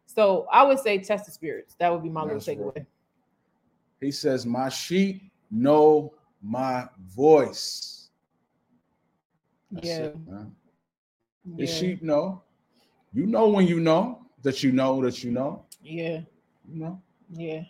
[0.07, 1.75] So I would say test the spirits.
[1.79, 2.75] That would be my That's little right.
[2.75, 2.87] takeaway.
[4.01, 8.11] He says, My sheep know my voice.
[9.71, 10.05] That's Yeah.
[10.07, 10.55] it, man.
[11.57, 12.43] The sheep know.
[13.13, 15.65] You know when you know that you know that you know.
[15.83, 16.21] Yeah.
[16.69, 17.03] You know.
[17.35, 17.63] Yeah.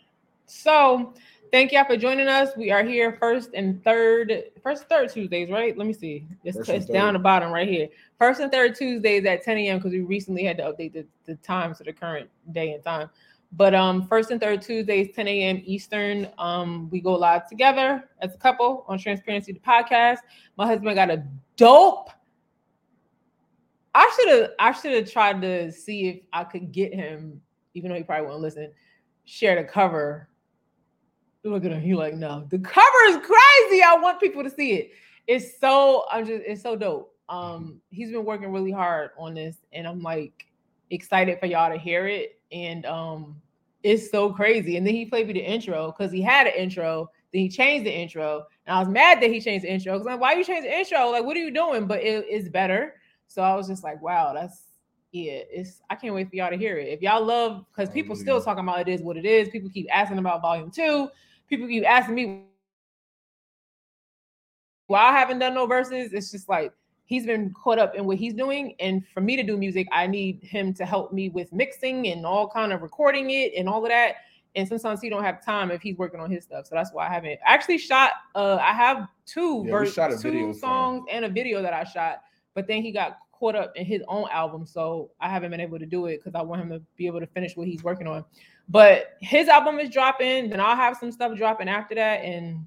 [0.46, 1.14] So
[1.50, 2.50] thank y'all for joining us.
[2.56, 5.76] We are here first and third, first and third Tuesdays, right?
[5.76, 6.26] Let me see.
[6.44, 7.88] It's, it's down the bottom right here.
[8.18, 9.78] First and third Tuesdays at 10 a.m.
[9.78, 13.08] because we recently had to update the, the times to the current day and time.
[13.56, 15.62] But um, first and third Tuesdays, 10 a.m.
[15.64, 16.28] Eastern.
[16.38, 20.18] Um, we go live together as a couple on Transparency the podcast.
[20.56, 21.24] My husband got a
[21.56, 22.10] dope.
[23.94, 27.40] I should have I should have tried to see if I could get him,
[27.74, 28.72] even though he probably won't listen,
[29.24, 30.28] share the cover.
[31.44, 31.82] Look at him.
[31.82, 33.82] He like, no, the cover is crazy.
[33.82, 34.92] I want people to see it.
[35.26, 37.14] It's so I'm just it's so dope.
[37.28, 40.46] Um, he's been working really hard on this, and I'm like
[40.90, 42.40] excited for y'all to hear it.
[42.50, 43.40] And um,
[43.82, 44.76] it's so crazy.
[44.76, 47.10] And then he played me the intro because he had an intro.
[47.32, 50.06] Then he changed the intro, and I was mad that he changed the intro because
[50.06, 51.10] I'm like, why you change the intro?
[51.10, 51.86] Like, what are you doing?
[51.86, 52.94] But it, it's better.
[53.26, 54.62] So I was just like, wow, that's
[55.12, 55.40] yeah.
[55.50, 56.88] It's I can't wait for y'all to hear it.
[56.88, 59.48] If y'all love, because people still talking about it is what it is.
[59.50, 61.08] People keep asking about volume two.
[61.48, 62.44] People keep asking me
[64.86, 66.12] why I haven't done no verses.
[66.12, 66.72] It's just like
[67.06, 70.06] he's been caught up in what he's doing, and for me to do music, I
[70.06, 73.82] need him to help me with mixing and all kind of recording it and all
[73.84, 74.16] of that.
[74.56, 76.66] And sometimes he don't have time if he's working on his stuff.
[76.66, 78.12] So that's why I haven't I actually shot.
[78.36, 81.72] Uh, I have two Yeah, verse, shot a video two songs and a video that
[81.72, 82.22] I shot,
[82.54, 85.78] but then he got caught up in his own album, so I haven't been able
[85.80, 88.06] to do it because I want him to be able to finish what he's working
[88.06, 88.24] on.
[88.68, 92.64] But his album is dropping, then I'll have some stuff dropping after that, and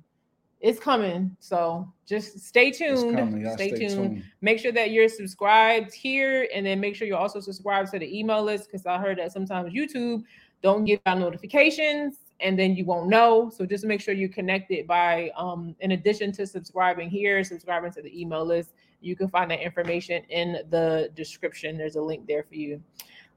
[0.59, 1.35] it's coming.
[1.39, 3.53] So just stay tuned.
[3.53, 3.93] Stay, stay, tuned.
[3.93, 4.23] tuned.
[4.41, 8.17] Make sure that you're subscribed here, and then make sure you're also subscribed to the
[8.19, 10.23] email list because I heard that sometimes YouTube
[10.63, 13.49] don't give out notifications, and then you won't know.
[13.49, 18.01] So just make sure you're connected by, um, in addition to subscribing here, subscribing to
[18.01, 18.73] the email list.
[19.01, 21.77] You can find that information in the description.
[21.77, 22.81] There's a link there for you.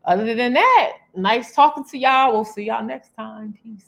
[0.05, 2.33] Other than that, nice talking to y'all.
[2.33, 3.55] We'll see y'all next time.
[3.63, 3.85] Peace.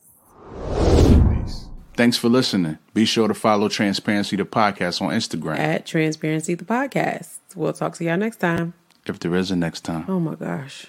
[1.45, 1.67] Peace.
[1.97, 2.79] Thanks for listening.
[2.95, 5.59] Be sure to follow Transparency the podcast on Instagram.
[5.59, 7.39] At Transparency the Podcast.
[7.55, 8.75] We'll talk to y'all next time.
[9.07, 10.05] If there is a next time.
[10.09, 10.87] Oh my gosh.